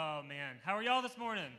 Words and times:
Oh, 0.00 0.22
man. 0.26 0.56
How 0.64 0.76
are 0.76 0.82
y'all 0.82 1.02
this 1.02 1.18
morning? 1.18 1.52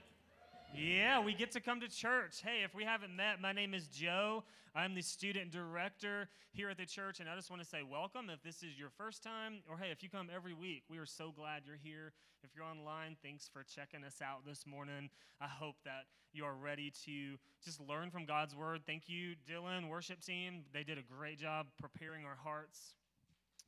Yeah, 0.75 1.23
we 1.23 1.35
get 1.35 1.51
to 1.51 1.59
come 1.59 1.79
to 1.81 1.87
church. 1.87 2.41
Hey, 2.43 2.63
if 2.63 2.73
we 2.73 2.83
haven't 2.83 3.15
met, 3.15 3.39
my 3.39 3.53
name 3.53 3.75
is 3.75 3.85
Joe. 3.85 4.43
I'm 4.73 4.95
the 4.95 5.03
student 5.03 5.51
director 5.51 6.27
here 6.51 6.67
at 6.71 6.77
the 6.77 6.87
church, 6.87 7.19
and 7.19 7.29
I 7.29 7.35
just 7.35 7.51
want 7.51 7.61
to 7.61 7.67
say 7.67 7.83
welcome 7.83 8.31
if 8.31 8.41
this 8.41 8.63
is 8.63 8.79
your 8.79 8.89
first 8.97 9.21
time, 9.21 9.61
or 9.69 9.77
hey, 9.77 9.91
if 9.91 10.01
you 10.01 10.09
come 10.09 10.27
every 10.35 10.55
week, 10.55 10.81
we 10.89 10.97
are 10.97 11.05
so 11.05 11.31
glad 11.31 11.67
you're 11.67 11.77
here. 11.83 12.13
If 12.43 12.49
you're 12.55 12.65
online, 12.65 13.15
thanks 13.21 13.47
for 13.47 13.61
checking 13.61 14.03
us 14.03 14.23
out 14.23 14.43
this 14.43 14.65
morning. 14.65 15.11
I 15.39 15.47
hope 15.47 15.75
that 15.85 16.05
you 16.33 16.43
are 16.43 16.55
ready 16.55 16.91
to 17.05 17.37
just 17.63 17.79
learn 17.79 18.09
from 18.09 18.25
God's 18.25 18.55
word. 18.55 18.81
Thank 18.87 19.03
you, 19.05 19.35
Dylan, 19.47 19.87
worship 19.87 20.19
team. 20.19 20.63
They 20.73 20.83
did 20.83 20.97
a 20.97 21.03
great 21.03 21.37
job 21.37 21.67
preparing 21.79 22.25
our 22.25 22.39
hearts. 22.43 22.95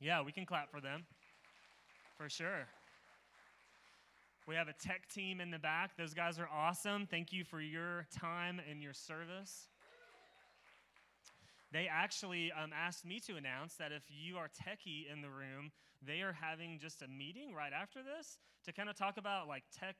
Yeah, 0.00 0.22
we 0.22 0.32
can 0.32 0.44
clap 0.44 0.72
for 0.72 0.80
them 0.80 1.04
for 2.18 2.28
sure. 2.28 2.66
We 4.46 4.54
have 4.56 4.68
a 4.68 4.74
tech 4.74 5.08
team 5.08 5.40
in 5.40 5.50
the 5.50 5.58
back. 5.58 5.96
Those 5.96 6.12
guys 6.12 6.38
are 6.38 6.48
awesome. 6.52 7.06
Thank 7.06 7.32
you 7.32 7.44
for 7.44 7.60
your 7.60 8.06
time 8.14 8.60
and 8.70 8.82
your 8.82 8.92
service. 8.92 9.68
They 11.72 11.88
actually 11.90 12.52
um, 12.52 12.70
asked 12.72 13.06
me 13.06 13.20
to 13.20 13.36
announce 13.36 13.74
that 13.76 13.90
if 13.90 14.02
you 14.08 14.36
are 14.36 14.48
techie 14.48 15.10
in 15.10 15.22
the 15.22 15.30
room, 15.30 15.72
they 16.06 16.20
are 16.20 16.32
having 16.32 16.78
just 16.78 17.02
a 17.02 17.08
meeting 17.08 17.54
right 17.54 17.72
after 17.72 18.00
this 18.00 18.38
to 18.64 18.72
kind 18.72 18.88
of 18.88 18.96
talk 18.96 19.16
about 19.16 19.48
like 19.48 19.64
tech 19.72 19.96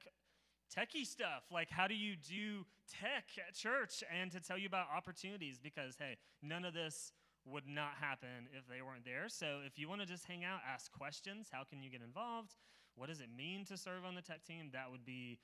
techie 0.74 1.06
stuff 1.06 1.44
like 1.52 1.70
how 1.70 1.86
do 1.86 1.94
you 1.94 2.16
do 2.16 2.64
tech 2.90 3.24
at 3.46 3.54
church 3.54 4.02
and 4.12 4.30
to 4.30 4.40
tell 4.40 4.58
you 4.58 4.66
about 4.66 4.86
opportunities 4.94 5.58
because 5.58 5.96
hey 5.98 6.16
none 6.42 6.64
of 6.64 6.74
this 6.74 7.12
would 7.44 7.66
not 7.68 7.92
happen 8.00 8.48
if 8.56 8.66
they 8.66 8.80
weren't 8.80 9.04
there 9.04 9.28
so 9.28 9.60
if 9.66 9.78
you 9.78 9.88
want 9.88 10.00
to 10.00 10.06
just 10.06 10.24
hang 10.24 10.42
out 10.42 10.60
ask 10.66 10.90
questions 10.90 11.48
how 11.52 11.62
can 11.64 11.82
you 11.82 11.90
get 11.90 12.00
involved 12.02 12.54
what 12.96 13.08
does 13.08 13.20
it 13.20 13.28
mean 13.36 13.64
to 13.66 13.76
serve 13.76 14.04
on 14.06 14.14
the 14.14 14.22
tech 14.22 14.44
team? 14.44 14.70
That 14.72 14.90
would 14.90 15.04
be 15.04 15.38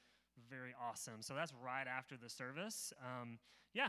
very 0.48 0.74
awesome. 0.80 1.22
So 1.22 1.34
that's 1.34 1.52
right 1.62 1.86
after 1.86 2.16
the 2.16 2.28
service. 2.28 2.92
Um, 3.00 3.38
yeah, 3.74 3.88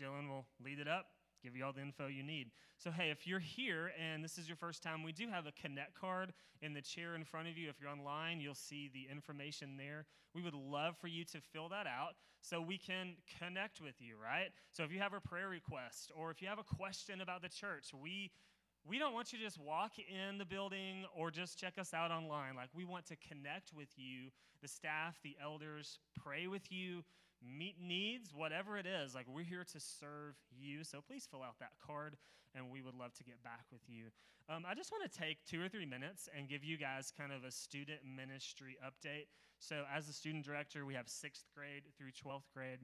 Dylan 0.00 0.28
will 0.28 0.46
lead 0.62 0.78
it 0.78 0.88
up, 0.88 1.06
give 1.42 1.56
you 1.56 1.64
all 1.64 1.72
the 1.72 1.80
info 1.80 2.06
you 2.06 2.22
need. 2.22 2.50
So, 2.78 2.90
hey, 2.90 3.10
if 3.10 3.26
you're 3.26 3.38
here 3.38 3.92
and 3.98 4.22
this 4.22 4.36
is 4.36 4.48
your 4.48 4.56
first 4.56 4.82
time, 4.82 5.02
we 5.02 5.12
do 5.12 5.28
have 5.28 5.46
a 5.46 5.52
Connect 5.52 5.98
card 5.98 6.32
in 6.60 6.74
the 6.74 6.82
chair 6.82 7.14
in 7.14 7.24
front 7.24 7.48
of 7.48 7.56
you. 7.56 7.68
If 7.68 7.76
you're 7.80 7.90
online, 7.90 8.40
you'll 8.40 8.54
see 8.54 8.90
the 8.92 9.10
information 9.10 9.76
there. 9.78 10.04
We 10.34 10.42
would 10.42 10.54
love 10.54 10.96
for 10.98 11.08
you 11.08 11.24
to 11.26 11.40
fill 11.40 11.70
that 11.70 11.86
out 11.86 12.16
so 12.42 12.60
we 12.60 12.76
can 12.76 13.14
connect 13.38 13.80
with 13.80 13.94
you, 13.98 14.16
right? 14.22 14.50
So, 14.72 14.84
if 14.84 14.92
you 14.92 14.98
have 14.98 15.14
a 15.14 15.20
prayer 15.20 15.48
request 15.48 16.12
or 16.14 16.30
if 16.30 16.42
you 16.42 16.48
have 16.48 16.58
a 16.58 16.76
question 16.76 17.20
about 17.22 17.40
the 17.40 17.48
church, 17.48 17.86
we 17.98 18.30
we 18.88 18.98
don't 18.98 19.12
want 19.12 19.32
you 19.32 19.38
to 19.38 19.44
just 19.44 19.58
walk 19.58 19.92
in 19.98 20.38
the 20.38 20.44
building 20.44 21.04
or 21.16 21.30
just 21.30 21.58
check 21.58 21.74
us 21.78 21.92
out 21.92 22.10
online. 22.10 22.54
Like, 22.54 22.68
we 22.74 22.84
want 22.84 23.06
to 23.06 23.16
connect 23.16 23.72
with 23.74 23.88
you, 23.96 24.30
the 24.62 24.68
staff, 24.68 25.18
the 25.22 25.36
elders, 25.42 25.98
pray 26.22 26.46
with 26.46 26.70
you, 26.70 27.02
meet 27.42 27.76
needs, 27.80 28.30
whatever 28.34 28.78
it 28.78 28.86
is. 28.86 29.14
Like, 29.14 29.26
we're 29.28 29.44
here 29.44 29.64
to 29.72 29.80
serve 29.80 30.36
you. 30.56 30.84
So 30.84 31.00
please 31.06 31.26
fill 31.28 31.42
out 31.42 31.58
that 31.58 31.72
card, 31.84 32.16
and 32.54 32.70
we 32.70 32.80
would 32.80 32.94
love 32.94 33.12
to 33.14 33.24
get 33.24 33.42
back 33.42 33.64
with 33.72 33.82
you. 33.88 34.04
Um, 34.48 34.64
I 34.68 34.74
just 34.74 34.92
want 34.92 35.10
to 35.10 35.18
take 35.18 35.38
two 35.44 35.60
or 35.60 35.68
three 35.68 35.86
minutes 35.86 36.28
and 36.36 36.48
give 36.48 36.62
you 36.62 36.76
guys 36.76 37.12
kind 37.16 37.32
of 37.32 37.42
a 37.42 37.50
student 37.50 37.98
ministry 38.04 38.78
update. 38.84 39.26
So, 39.58 39.82
as 39.92 40.06
the 40.06 40.12
student 40.12 40.44
director, 40.44 40.86
we 40.86 40.94
have 40.94 41.08
sixth 41.08 41.46
grade 41.56 41.82
through 41.98 42.10
12th 42.10 42.46
grade. 42.54 42.78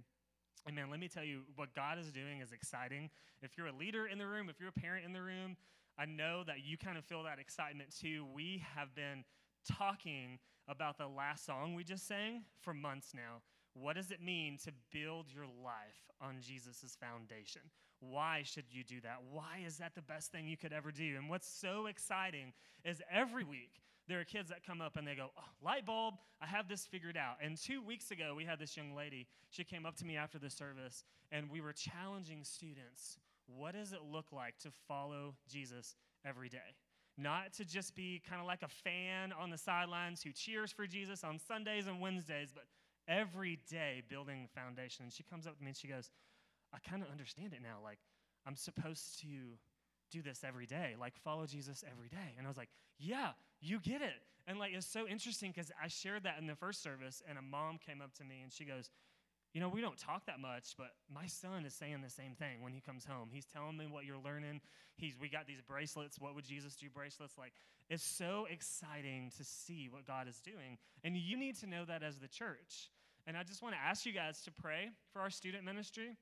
And 0.66 0.74
man, 0.74 0.90
let 0.90 0.98
me 0.98 1.08
tell 1.08 1.24
you, 1.24 1.42
what 1.56 1.74
God 1.74 1.98
is 1.98 2.10
doing 2.10 2.40
is 2.40 2.52
exciting. 2.52 3.10
If 3.42 3.56
you're 3.56 3.66
a 3.66 3.72
leader 3.72 4.06
in 4.06 4.18
the 4.18 4.26
room, 4.26 4.48
if 4.48 4.58
you're 4.60 4.68
a 4.68 4.80
parent 4.80 5.04
in 5.04 5.12
the 5.12 5.22
room, 5.22 5.56
I 5.98 6.06
know 6.06 6.42
that 6.46 6.64
you 6.64 6.78
kind 6.78 6.96
of 6.96 7.04
feel 7.04 7.22
that 7.24 7.38
excitement 7.38 7.90
too. 7.98 8.26
We 8.34 8.62
have 8.74 8.94
been 8.94 9.24
talking 9.70 10.38
about 10.68 10.98
the 10.98 11.06
last 11.06 11.44
song 11.44 11.74
we 11.74 11.84
just 11.84 12.06
sang 12.06 12.44
for 12.60 12.72
months 12.72 13.12
now. 13.14 13.42
What 13.74 13.96
does 13.96 14.10
it 14.10 14.22
mean 14.22 14.58
to 14.64 14.72
build 14.92 15.26
your 15.34 15.46
life 15.46 16.10
on 16.20 16.36
Jesus' 16.40 16.96
foundation? 17.00 17.62
Why 18.00 18.42
should 18.44 18.64
you 18.70 18.84
do 18.84 19.00
that? 19.02 19.18
Why 19.30 19.62
is 19.66 19.78
that 19.78 19.94
the 19.94 20.02
best 20.02 20.32
thing 20.32 20.46
you 20.46 20.56
could 20.56 20.72
ever 20.72 20.90
do? 20.90 21.14
And 21.16 21.30
what's 21.30 21.48
so 21.48 21.86
exciting 21.86 22.52
is 22.84 23.00
every 23.10 23.44
week 23.44 23.80
there 24.08 24.20
are 24.20 24.24
kids 24.24 24.48
that 24.50 24.66
come 24.66 24.80
up 24.80 24.96
and 24.96 25.06
they 25.06 25.14
go, 25.14 25.30
oh, 25.38 25.42
Light 25.62 25.86
bulb, 25.86 26.14
I 26.40 26.46
have 26.46 26.68
this 26.68 26.84
figured 26.84 27.16
out. 27.16 27.36
And 27.40 27.56
two 27.56 27.80
weeks 27.82 28.10
ago, 28.10 28.34
we 28.36 28.44
had 28.44 28.58
this 28.58 28.76
young 28.76 28.94
lady. 28.94 29.28
She 29.50 29.62
came 29.62 29.86
up 29.86 29.96
to 29.96 30.04
me 30.04 30.16
after 30.16 30.38
the 30.38 30.50
service 30.50 31.04
and 31.30 31.48
we 31.50 31.60
were 31.60 31.72
challenging 31.72 32.42
students 32.44 33.18
what 33.56 33.74
does 33.74 33.92
it 33.92 34.00
look 34.10 34.32
like 34.32 34.58
to 34.58 34.70
follow 34.88 35.34
Jesus 35.48 35.96
every 36.24 36.48
day? 36.48 36.76
Not 37.18 37.52
to 37.54 37.64
just 37.64 37.94
be 37.94 38.22
kind 38.28 38.40
of 38.40 38.46
like 38.46 38.62
a 38.62 38.68
fan 38.68 39.32
on 39.32 39.50
the 39.50 39.58
sidelines 39.58 40.22
who 40.22 40.32
cheers 40.32 40.72
for 40.72 40.86
Jesus 40.86 41.24
on 41.24 41.38
Sundays 41.38 41.86
and 41.86 42.00
Wednesdays, 42.00 42.52
but 42.54 42.64
every 43.06 43.58
day 43.68 44.02
building 44.08 44.42
the 44.42 44.60
foundation. 44.60 45.04
And 45.04 45.12
she 45.12 45.22
comes 45.22 45.46
up 45.46 45.56
to 45.58 45.62
me 45.62 45.68
and 45.68 45.76
she 45.76 45.88
goes, 45.88 46.10
I 46.72 46.78
kind 46.88 47.02
of 47.02 47.10
understand 47.10 47.52
it 47.52 47.60
now. 47.62 47.78
Like, 47.82 47.98
I'm 48.46 48.56
supposed 48.56 49.20
to 49.20 49.28
do 50.10 50.22
this 50.22 50.44
every 50.46 50.66
day, 50.66 50.94
like 50.98 51.16
follow 51.16 51.46
Jesus 51.46 51.84
every 51.90 52.08
day. 52.08 52.34
And 52.36 52.46
I 52.46 52.50
was 52.50 52.56
like, 52.56 52.70
yeah, 52.98 53.30
you 53.60 53.80
get 53.80 54.02
it. 54.02 54.20
And 54.46 54.58
like, 54.58 54.72
it's 54.74 54.86
so 54.86 55.06
interesting 55.06 55.52
because 55.54 55.70
I 55.82 55.88
shared 55.88 56.24
that 56.24 56.38
in 56.38 56.46
the 56.46 56.56
first 56.56 56.82
service, 56.82 57.22
and 57.28 57.38
a 57.38 57.42
mom 57.42 57.78
came 57.78 58.00
up 58.00 58.12
to 58.14 58.24
me 58.24 58.40
and 58.42 58.52
she 58.52 58.64
goes, 58.64 58.90
you 59.52 59.60
know, 59.60 59.68
we 59.68 59.80
don't 59.80 59.98
talk 59.98 60.24
that 60.26 60.40
much, 60.40 60.74
but 60.78 60.92
my 61.12 61.26
son 61.26 61.64
is 61.66 61.74
saying 61.74 62.00
the 62.02 62.10
same 62.10 62.34
thing 62.34 62.62
when 62.62 62.72
he 62.72 62.80
comes 62.80 63.04
home. 63.04 63.28
He's 63.30 63.44
telling 63.44 63.76
me 63.76 63.86
what 63.86 64.04
you're 64.04 64.18
learning. 64.18 64.60
He's 64.96 65.14
we 65.20 65.28
got 65.28 65.46
these 65.46 65.60
bracelets. 65.60 66.18
What 66.18 66.34
would 66.34 66.44
Jesus 66.44 66.74
do 66.74 66.86
bracelets? 66.92 67.36
Like 67.36 67.52
it's 67.90 68.04
so 68.04 68.46
exciting 68.50 69.30
to 69.36 69.44
see 69.44 69.88
what 69.90 70.06
God 70.06 70.26
is 70.26 70.40
doing. 70.40 70.78
And 71.04 71.16
you 71.16 71.36
need 71.36 71.56
to 71.60 71.66
know 71.66 71.84
that 71.84 72.02
as 72.02 72.18
the 72.18 72.28
church. 72.28 72.90
And 73.26 73.36
I 73.36 73.42
just 73.42 73.62
want 73.62 73.74
to 73.74 73.80
ask 73.80 74.06
you 74.06 74.12
guys 74.12 74.40
to 74.42 74.50
pray 74.50 74.90
for 75.12 75.20
our 75.20 75.30
student 75.30 75.64
ministry. 75.64 76.16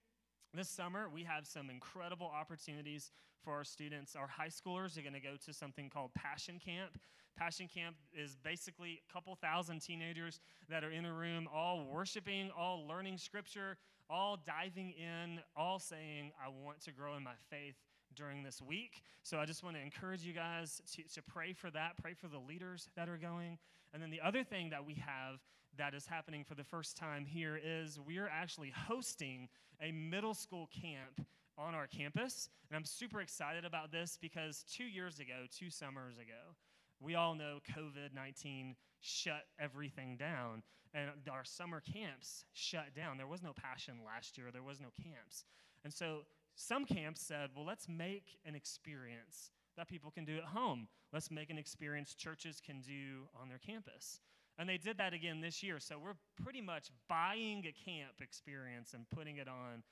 This 0.52 0.68
summer, 0.68 1.08
we 1.08 1.22
have 1.22 1.46
some 1.46 1.70
incredible 1.70 2.26
opportunities 2.26 3.12
for 3.44 3.54
our 3.54 3.62
students. 3.62 4.16
Our 4.16 4.26
high 4.26 4.48
schoolers 4.48 4.98
are 4.98 5.02
going 5.02 5.14
to 5.14 5.20
go 5.20 5.36
to 5.46 5.52
something 5.52 5.88
called 5.88 6.12
Passion 6.14 6.58
Camp. 6.58 6.98
Passion 7.36 7.68
Camp 7.72 7.94
is 8.12 8.36
basically 8.42 9.00
a 9.08 9.12
couple 9.12 9.36
thousand 9.36 9.80
teenagers 9.80 10.40
that 10.68 10.82
are 10.82 10.90
in 10.90 11.04
a 11.04 11.12
room, 11.12 11.48
all 11.54 11.86
worshiping, 11.86 12.50
all 12.58 12.84
learning 12.88 13.16
scripture, 13.16 13.76
all 14.10 14.38
diving 14.44 14.90
in, 14.90 15.38
all 15.56 15.78
saying, 15.78 16.32
I 16.44 16.48
want 16.48 16.80
to 16.80 16.90
grow 16.90 17.14
in 17.16 17.22
my 17.22 17.38
faith 17.48 17.76
during 18.16 18.42
this 18.42 18.60
week. 18.60 19.02
So 19.22 19.38
I 19.38 19.46
just 19.46 19.62
want 19.62 19.76
to 19.76 19.82
encourage 19.82 20.22
you 20.22 20.32
guys 20.32 20.82
to, 20.96 21.02
to 21.14 21.22
pray 21.22 21.52
for 21.52 21.70
that, 21.70 21.92
pray 22.02 22.14
for 22.14 22.26
the 22.26 22.40
leaders 22.40 22.88
that 22.96 23.08
are 23.08 23.18
going. 23.18 23.56
And 23.94 24.02
then 24.02 24.10
the 24.10 24.20
other 24.20 24.42
thing 24.42 24.70
that 24.70 24.84
we 24.84 24.94
have 24.94 25.38
that 25.76 25.94
is 25.94 26.06
happening 26.06 26.44
for 26.44 26.54
the 26.54 26.64
first 26.64 26.96
time 26.96 27.24
here 27.24 27.58
is 27.62 27.98
we 27.98 28.18
are 28.18 28.28
actually 28.28 28.72
hosting 28.74 29.48
a 29.80 29.92
middle 29.92 30.34
school 30.34 30.68
camp 30.72 31.26
on 31.56 31.74
our 31.74 31.86
campus. 31.86 32.48
And 32.68 32.76
I'm 32.76 32.84
super 32.84 33.20
excited 33.20 33.64
about 33.64 33.92
this 33.92 34.18
because 34.20 34.64
two 34.70 34.84
years 34.84 35.20
ago, 35.20 35.46
two 35.50 35.70
summers 35.70 36.16
ago, 36.16 36.54
we 37.00 37.14
all 37.14 37.34
know 37.34 37.60
COVID 37.76 38.14
19 38.14 38.76
shut 39.00 39.44
everything 39.58 40.16
down, 40.16 40.62
and 40.92 41.10
our 41.30 41.44
summer 41.44 41.80
camps 41.80 42.44
shut 42.52 42.94
down. 42.94 43.16
There 43.16 43.26
was 43.26 43.42
no 43.42 43.52
passion 43.52 43.94
last 44.04 44.36
year, 44.36 44.48
there 44.52 44.62
was 44.62 44.80
no 44.80 44.88
camps. 45.02 45.44
And 45.84 45.92
so 45.92 46.20
some 46.56 46.84
camps 46.84 47.22
said, 47.22 47.50
well, 47.56 47.64
let's 47.64 47.88
make 47.88 48.38
an 48.44 48.54
experience 48.54 49.50
that 49.76 49.88
people 49.88 50.10
can 50.10 50.26
do 50.26 50.36
at 50.36 50.44
home. 50.44 50.88
Let's 51.12 51.30
make 51.30 51.48
an 51.48 51.56
experience 51.56 52.14
churches 52.14 52.60
can 52.64 52.82
do 52.82 53.28
on 53.40 53.48
their 53.48 53.58
campus. 53.58 54.20
And 54.60 54.68
they 54.68 54.76
did 54.76 54.98
that 54.98 55.14
again 55.14 55.40
this 55.40 55.62
year. 55.62 55.80
So 55.80 55.96
we're 55.98 56.18
pretty 56.44 56.60
much 56.60 56.90
buying 57.08 57.64
a 57.66 57.72
camp 57.72 58.20
experience 58.20 58.92
and 58.92 59.08
putting 59.08 59.38
it 59.38 59.48
on 59.48 59.82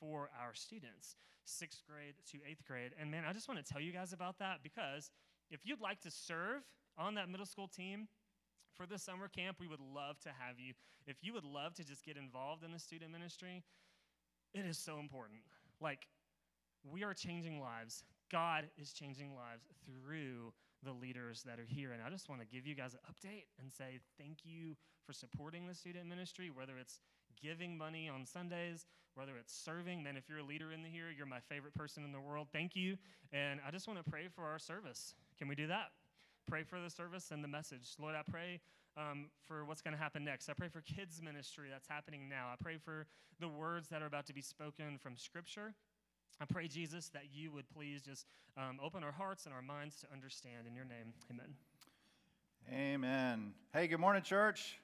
for 0.00 0.30
our 0.42 0.52
students, 0.52 1.14
sixth 1.44 1.82
grade 1.88 2.14
to 2.32 2.38
eighth 2.50 2.64
grade. 2.66 2.90
And 3.00 3.08
man, 3.08 3.22
I 3.24 3.32
just 3.32 3.46
want 3.46 3.64
to 3.64 3.72
tell 3.72 3.80
you 3.80 3.92
guys 3.92 4.12
about 4.12 4.40
that 4.40 4.64
because 4.64 5.12
if 5.48 5.60
you'd 5.62 5.80
like 5.80 6.00
to 6.00 6.10
serve 6.10 6.62
on 6.98 7.14
that 7.14 7.28
middle 7.28 7.46
school 7.46 7.68
team, 7.68 8.08
for 8.74 8.84
the 8.84 8.98
summer 8.98 9.28
camp, 9.28 9.56
we 9.58 9.68
would 9.68 9.80
love 9.80 10.20
to 10.20 10.28
have 10.28 10.58
you. 10.58 10.74
If 11.06 11.16
you 11.22 11.32
would 11.32 11.44
love 11.44 11.74
to 11.74 11.84
just 11.84 12.04
get 12.04 12.16
involved 12.16 12.62
in 12.62 12.72
the 12.72 12.78
student 12.78 13.10
ministry, 13.10 13.62
it 14.52 14.66
is 14.66 14.76
so 14.76 14.98
important. 14.98 15.40
Like, 15.80 16.08
we 16.84 17.04
are 17.04 17.14
changing 17.14 17.60
lives. 17.60 18.04
God 18.30 18.64
is 18.76 18.92
changing 18.92 19.34
lives 19.34 19.64
through 19.86 20.52
the 20.86 20.92
leaders 20.92 21.42
that 21.42 21.58
are 21.58 21.66
here. 21.66 21.92
And 21.92 22.00
I 22.00 22.08
just 22.08 22.28
want 22.28 22.40
to 22.40 22.46
give 22.46 22.66
you 22.66 22.74
guys 22.74 22.94
an 22.94 23.00
update 23.10 23.46
and 23.60 23.70
say 23.70 23.98
thank 24.16 24.38
you 24.44 24.76
for 25.04 25.12
supporting 25.12 25.66
the 25.66 25.74
student 25.74 26.06
ministry, 26.06 26.50
whether 26.54 26.78
it's 26.78 27.00
giving 27.42 27.76
money 27.76 28.08
on 28.08 28.24
Sundays, 28.24 28.86
whether 29.14 29.36
it's 29.36 29.52
serving. 29.52 30.02
Man, 30.02 30.16
if 30.16 30.28
you're 30.28 30.38
a 30.38 30.44
leader 30.44 30.72
in 30.72 30.82
the 30.82 30.88
here, 30.88 31.06
you're 31.14 31.26
my 31.26 31.40
favorite 31.40 31.74
person 31.74 32.04
in 32.04 32.12
the 32.12 32.20
world. 32.20 32.46
Thank 32.52 32.76
you. 32.76 32.96
And 33.32 33.60
I 33.66 33.70
just 33.70 33.88
want 33.88 34.02
to 34.02 34.08
pray 34.08 34.28
for 34.34 34.44
our 34.44 34.58
service. 34.58 35.14
Can 35.38 35.48
we 35.48 35.54
do 35.54 35.66
that? 35.66 35.90
Pray 36.46 36.62
for 36.62 36.80
the 36.80 36.90
service 36.90 37.32
and 37.32 37.42
the 37.42 37.48
message. 37.48 37.88
Lord, 37.98 38.14
I 38.14 38.22
pray 38.30 38.60
um, 38.96 39.26
for 39.44 39.64
what's 39.64 39.82
going 39.82 39.94
to 39.94 40.00
happen 40.00 40.24
next. 40.24 40.48
I 40.48 40.52
pray 40.52 40.68
for 40.68 40.80
kids' 40.82 41.20
ministry 41.20 41.68
that's 41.70 41.88
happening 41.88 42.28
now. 42.28 42.46
I 42.52 42.56
pray 42.62 42.76
for 42.78 43.06
the 43.40 43.48
words 43.48 43.88
that 43.88 44.00
are 44.00 44.06
about 44.06 44.26
to 44.26 44.32
be 44.32 44.42
spoken 44.42 44.96
from 44.98 45.16
Scripture. 45.16 45.74
I 46.40 46.44
pray, 46.44 46.68
Jesus, 46.68 47.08
that 47.10 47.24
you 47.32 47.50
would 47.52 47.68
please 47.70 48.02
just 48.02 48.26
um, 48.56 48.78
open 48.82 49.02
our 49.02 49.12
hearts 49.12 49.46
and 49.46 49.54
our 49.54 49.62
minds 49.62 49.96
to 50.00 50.06
understand. 50.12 50.66
In 50.68 50.74
your 50.74 50.84
name, 50.84 51.14
amen. 51.30 51.54
Amen. 52.72 53.52
Hey, 53.72 53.86
good 53.86 54.00
morning, 54.00 54.22
church. 54.22 54.78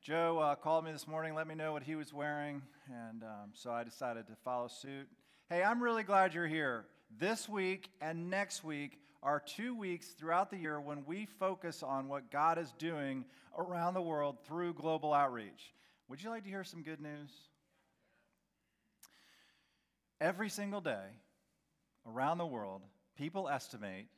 Joe 0.00 0.38
uh, 0.38 0.54
called 0.54 0.84
me 0.84 0.92
this 0.92 1.08
morning, 1.08 1.34
let 1.34 1.46
me 1.46 1.54
know 1.54 1.72
what 1.72 1.82
he 1.82 1.96
was 1.96 2.14
wearing, 2.14 2.62
and 2.88 3.22
um, 3.24 3.50
so 3.52 3.70
I 3.70 3.84
decided 3.84 4.26
to 4.28 4.34
follow 4.44 4.68
suit. 4.68 5.08
Hey, 5.50 5.62
I'm 5.62 5.82
really 5.82 6.02
glad 6.04 6.34
you're 6.34 6.46
here. 6.46 6.84
This 7.18 7.48
week 7.48 7.90
and 8.00 8.30
next 8.30 8.62
week 8.62 9.00
are 9.22 9.40
two 9.40 9.74
weeks 9.74 10.08
throughout 10.08 10.50
the 10.50 10.56
year 10.56 10.80
when 10.80 11.04
we 11.04 11.26
focus 11.26 11.82
on 11.82 12.08
what 12.08 12.30
God 12.30 12.58
is 12.58 12.72
doing 12.78 13.24
around 13.58 13.94
the 13.94 14.02
world 14.02 14.36
through 14.46 14.74
global 14.74 15.12
outreach. 15.12 15.74
Would 16.08 16.22
you 16.22 16.30
like 16.30 16.44
to 16.44 16.48
hear 16.48 16.64
some 16.64 16.82
good 16.82 17.00
news? 17.00 17.30
Every 20.20 20.48
single 20.48 20.80
day 20.80 21.06
around 22.06 22.38
the 22.38 22.46
world, 22.46 22.82
people 23.16 23.48
estimate 23.48 24.08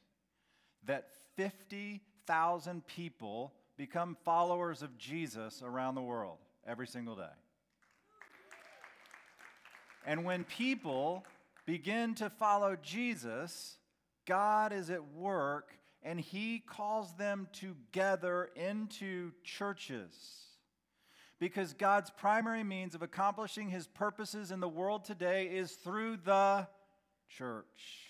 that 0.87 1.09
50,000 1.37 2.87
people 2.87 3.53
become 3.77 4.17
followers 4.25 4.83
of 4.83 4.97
Jesus 4.97 5.63
around 5.65 5.95
the 5.95 6.03
world 6.03 6.39
every 6.67 6.87
single 6.87 7.17
day. 7.17 7.23
And 10.07 10.25
when 10.25 10.45
people 10.45 11.25
begin 11.67 12.15
to 12.17 12.31
follow 12.31 12.77
Jesus, 12.83 13.77
God 14.27 14.73
is 14.73 14.91
at 14.91 15.13
work 15.13 15.73
and 16.03 16.19
he 16.19 16.63
calls 16.67 17.13
them 17.15 17.49
together 17.53 18.51
into 18.57 19.33
churches. 19.45 20.15
Because 21.41 21.73
God's 21.73 22.11
primary 22.11 22.63
means 22.63 22.95
of 22.95 23.03
accomplishing 23.03 23.71
his 23.71 23.87
purposes 23.87 24.53
in 24.53 24.61
the 24.61 24.69
world 24.69 25.05
today 25.05 25.47
is 25.47 25.73
through 25.73 26.19
the 26.19 26.69
church. 27.31 28.07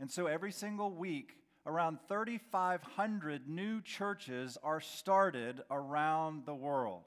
And 0.00 0.08
so 0.10 0.26
every 0.26 0.52
single 0.52 0.92
week, 0.92 1.32
around 1.66 1.98
3,500 2.08 3.48
new 3.48 3.82
churches 3.82 4.56
are 4.62 4.80
started 4.80 5.60
around 5.70 6.46
the 6.46 6.54
world. 6.54 7.04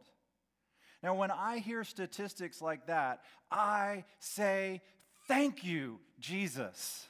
Now, 1.01 1.15
when 1.15 1.31
I 1.31 1.59
hear 1.59 1.85
statistics 1.85 2.61
like 2.61 2.87
that, 2.87 3.21
I 3.49 4.03
say, 4.19 4.81
Thank 5.27 5.63
you, 5.63 5.99
Jesus. 6.19 7.07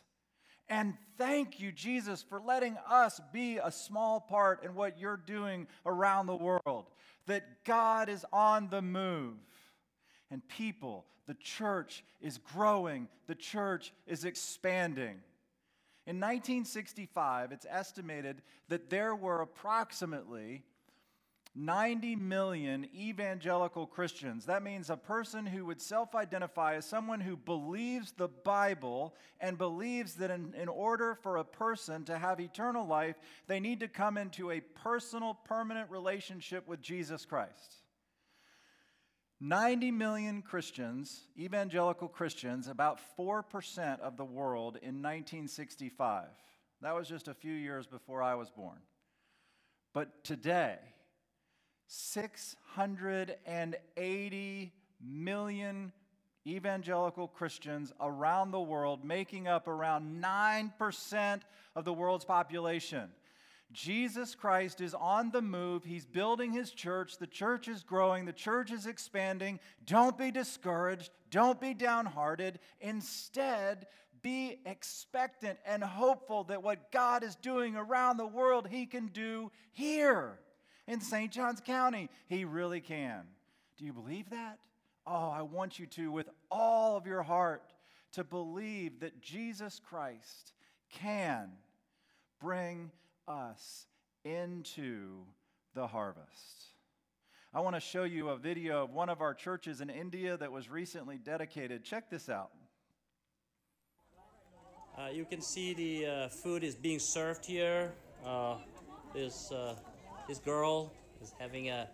And 0.71 0.93
thank 1.17 1.59
you, 1.59 1.73
Jesus, 1.73 2.23
for 2.23 2.39
letting 2.39 2.77
us 2.89 3.19
be 3.33 3.57
a 3.57 3.69
small 3.69 4.21
part 4.21 4.63
in 4.63 4.73
what 4.73 4.97
you're 4.97 5.17
doing 5.17 5.67
around 5.85 6.27
the 6.27 6.35
world. 6.37 6.85
That 7.27 7.65
God 7.65 8.07
is 8.07 8.25
on 8.31 8.69
the 8.69 8.81
move. 8.81 9.35
And 10.31 10.47
people, 10.47 11.05
the 11.27 11.33
church 11.33 12.05
is 12.21 12.37
growing, 12.37 13.09
the 13.27 13.35
church 13.35 13.91
is 14.07 14.23
expanding. 14.23 15.19
In 16.07 16.21
1965, 16.21 17.51
it's 17.51 17.67
estimated 17.69 18.41
that 18.69 18.89
there 18.89 19.13
were 19.13 19.41
approximately 19.41 20.63
90 21.53 22.15
million 22.15 22.87
evangelical 22.95 23.85
Christians. 23.85 24.45
That 24.45 24.63
means 24.63 24.89
a 24.89 24.95
person 24.95 25.45
who 25.45 25.65
would 25.65 25.81
self 25.81 26.15
identify 26.15 26.75
as 26.75 26.85
someone 26.85 27.19
who 27.19 27.35
believes 27.35 28.13
the 28.13 28.29
Bible 28.29 29.15
and 29.41 29.57
believes 29.57 30.13
that 30.15 30.31
in, 30.31 30.53
in, 30.55 30.69
order 30.69 31.13
for 31.13 31.37
a 31.37 31.43
person 31.43 32.05
to 32.05 32.17
have 32.17 32.39
eternal 32.39 32.87
life, 32.87 33.17
they 33.47 33.59
need 33.59 33.81
to 33.81 33.89
come 33.89 34.17
into 34.17 34.51
a 34.51 34.61
personal, 34.61 35.33
permanent 35.33 35.91
relationship 35.91 36.67
with 36.69 36.81
Jesus 36.81 37.25
Christ. 37.25 37.81
90 39.41 39.91
million 39.91 40.41
Christians, 40.43 41.23
evangelical 41.37 42.07
Christians, 42.07 42.67
about 42.67 42.99
4% 43.19 43.99
of 43.99 44.15
the 44.15 44.23
world 44.23 44.75
in 44.77 45.01
1965. 45.01 46.27
That 46.81 46.95
was 46.95 47.09
just 47.09 47.27
a 47.27 47.33
few 47.33 47.53
years 47.53 47.87
before 47.87 48.21
I 48.21 48.35
was 48.35 48.49
born. 48.51 48.77
But 49.93 50.23
today, 50.23 50.77
680 51.93 54.71
million 55.05 55.91
evangelical 56.47 57.27
Christians 57.27 57.91
around 57.99 58.51
the 58.51 58.61
world, 58.61 59.03
making 59.03 59.49
up 59.49 59.67
around 59.67 60.23
9% 60.23 61.41
of 61.75 61.83
the 61.83 61.91
world's 61.91 62.23
population. 62.23 63.09
Jesus 63.73 64.35
Christ 64.35 64.79
is 64.79 64.93
on 64.93 65.31
the 65.31 65.41
move. 65.41 65.83
He's 65.83 66.05
building 66.05 66.53
his 66.53 66.71
church. 66.71 67.17
The 67.17 67.27
church 67.27 67.67
is 67.67 67.83
growing. 67.83 68.23
The 68.23 68.31
church 68.31 68.71
is 68.71 68.85
expanding. 68.85 69.59
Don't 69.85 70.17
be 70.17 70.31
discouraged. 70.31 71.11
Don't 71.29 71.59
be 71.59 71.73
downhearted. 71.73 72.59
Instead, 72.79 73.87
be 74.21 74.61
expectant 74.65 75.59
and 75.65 75.83
hopeful 75.83 76.45
that 76.45 76.63
what 76.63 76.89
God 76.93 77.25
is 77.25 77.35
doing 77.35 77.75
around 77.75 78.15
the 78.15 78.25
world, 78.25 78.69
he 78.69 78.85
can 78.85 79.07
do 79.07 79.51
here 79.73 80.39
in 80.91 80.99
St. 80.99 81.31
Johns 81.31 81.61
County. 81.61 82.09
He 82.27 82.43
really 82.43 82.81
can. 82.81 83.21
Do 83.77 83.85
you 83.85 83.93
believe 83.93 84.29
that? 84.29 84.59
Oh, 85.07 85.29
I 85.29 85.41
want 85.41 85.79
you 85.79 85.87
to, 85.87 86.11
with 86.11 86.29
all 86.51 86.97
of 86.97 87.07
your 87.07 87.23
heart, 87.23 87.63
to 88.11 88.25
believe 88.25 88.99
that 88.99 89.21
Jesus 89.21 89.79
Christ 89.79 90.51
can 90.91 91.49
bring 92.41 92.91
us 93.25 93.87
into 94.25 95.23
the 95.73 95.87
harvest. 95.87 96.65
I 97.53 97.61
want 97.61 97.75
to 97.77 97.79
show 97.79 98.03
you 98.03 98.29
a 98.29 98.37
video 98.37 98.83
of 98.83 98.93
one 98.93 99.09
of 99.09 99.21
our 99.21 99.33
churches 99.33 99.79
in 99.79 99.89
India 99.89 100.35
that 100.37 100.51
was 100.51 100.69
recently 100.69 101.17
dedicated. 101.17 101.85
Check 101.85 102.09
this 102.09 102.27
out. 102.27 102.51
Uh, 104.97 105.07
you 105.07 105.23
can 105.23 105.41
see 105.41 105.73
the 105.73 106.05
uh, 106.05 106.27
food 106.27 106.65
is 106.65 106.75
being 106.75 106.99
served 106.99 107.45
here. 107.45 107.93
Uh, 108.25 108.57
uh, 109.15 109.75
this 110.31 110.39
girl 110.39 110.89
is 111.21 111.33
having 111.39 111.69
a, 111.69 111.89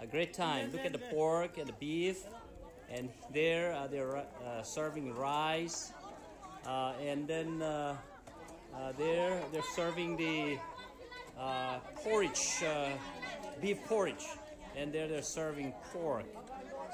a 0.00 0.06
great 0.06 0.32
time. 0.32 0.70
Look 0.70 0.86
at 0.86 0.92
the 0.92 1.06
pork 1.10 1.58
and 1.58 1.66
the 1.66 1.72
beef. 1.72 2.18
And 2.88 3.08
there 3.32 3.74
uh, 3.74 3.88
they're 3.88 4.18
uh, 4.18 4.62
serving 4.62 5.12
rice. 5.16 5.90
and 6.64 7.26
then 7.26 7.60
uh, 7.62 7.96
there, 8.96 9.42
they're 9.50 9.70
serving 9.74 10.16
the 10.16 10.56
uh, 11.36 11.78
porridge, 11.96 12.62
uh, 12.62 12.90
beef 13.60 13.78
porridge, 13.86 14.24
and 14.76 14.92
there 14.92 15.08
they're 15.08 15.22
serving 15.40 15.74
pork. 15.92 16.26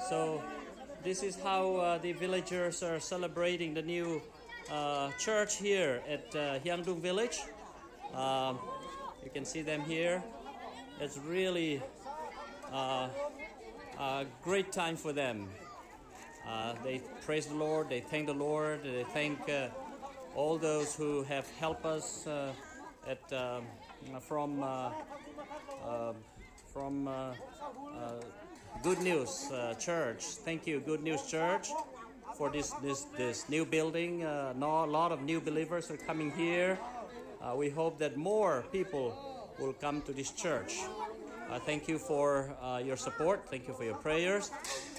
So 0.09 0.41
this 1.03 1.21
is 1.21 1.39
how 1.39 1.75
uh, 1.75 1.97
the 1.99 2.13
villagers 2.13 2.81
are 2.81 2.99
celebrating 2.99 3.75
the 3.75 3.83
new 3.83 4.19
uh, 4.71 5.11
church 5.19 5.57
here 5.57 6.01
at 6.09 6.35
uh, 6.35 6.57
village. 6.95 7.37
Um, 8.15 8.57
you 9.23 9.29
can 9.29 9.45
see 9.45 9.61
them 9.61 9.81
here. 9.81 10.23
It's 11.01 11.17
really 11.17 11.81
uh, 12.71 13.07
a 13.99 14.25
great 14.43 14.71
time 14.71 14.95
for 14.95 15.11
them. 15.11 15.47
they 16.83 17.01
praise 17.25 17.47
the 17.47 17.55
Lord, 17.55 17.89
they 17.89 18.01
thank 18.01 18.27
the 18.27 18.35
Lord, 18.35 18.83
they 18.83 19.03
thank 19.05 19.39
all 20.35 20.59
those 20.59 20.93
who 20.95 21.23
have 21.23 21.49
helped 21.59 21.87
us 21.87 22.27
uh, 22.27 22.53
at 23.07 23.33
um, 23.33 23.63
from 24.21 24.61
uh, 24.61 24.91
uh, 25.83 26.13
from 26.71 27.09
Good 28.83 28.99
News 28.99 29.51
Church. 29.79 30.23
Thank 30.45 30.67
you, 30.67 30.81
Good 30.81 31.01
News 31.01 31.25
Church, 31.25 31.69
for 32.37 32.51
this 32.51 32.73
this 32.83 33.07
this 33.17 33.49
new 33.49 33.65
building. 33.65 34.23
a 34.23 34.53
lot 34.53 35.11
of 35.11 35.23
new 35.23 35.41
believers 35.41 35.89
are 35.89 35.97
coming 35.97 36.29
here. 36.29 36.77
we 37.55 37.71
hope 37.71 37.97
that 37.97 38.17
more 38.17 38.63
people 38.71 39.30
will 39.59 39.73
come 39.73 40.01
to 40.03 40.13
this 40.13 40.31
church. 40.31 40.79
Uh, 41.49 41.59
thank 41.59 41.87
you 41.87 41.97
for 41.97 42.55
uh, 42.61 42.81
your 42.83 42.95
support. 42.95 43.49
Thank 43.49 43.67
you 43.67 43.73
for 43.73 43.83
your 43.83 43.95
prayers. 43.95 44.49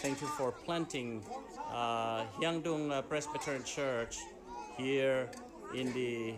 Thank 0.02 0.20
you 0.20 0.26
for 0.26 0.52
planting 0.52 1.24
uh, 1.72 2.24
Hyangdung 2.38 3.08
Presbyterian 3.08 3.64
Church 3.64 4.18
here 4.76 5.30
in 5.74 5.92
the 5.94 6.34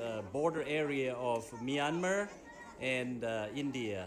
uh, 0.00 0.22
border 0.32 0.64
area 0.66 1.14
of 1.14 1.48
Myanmar 1.62 2.28
and 2.80 3.22
uh, 3.22 3.46
India. 3.54 4.06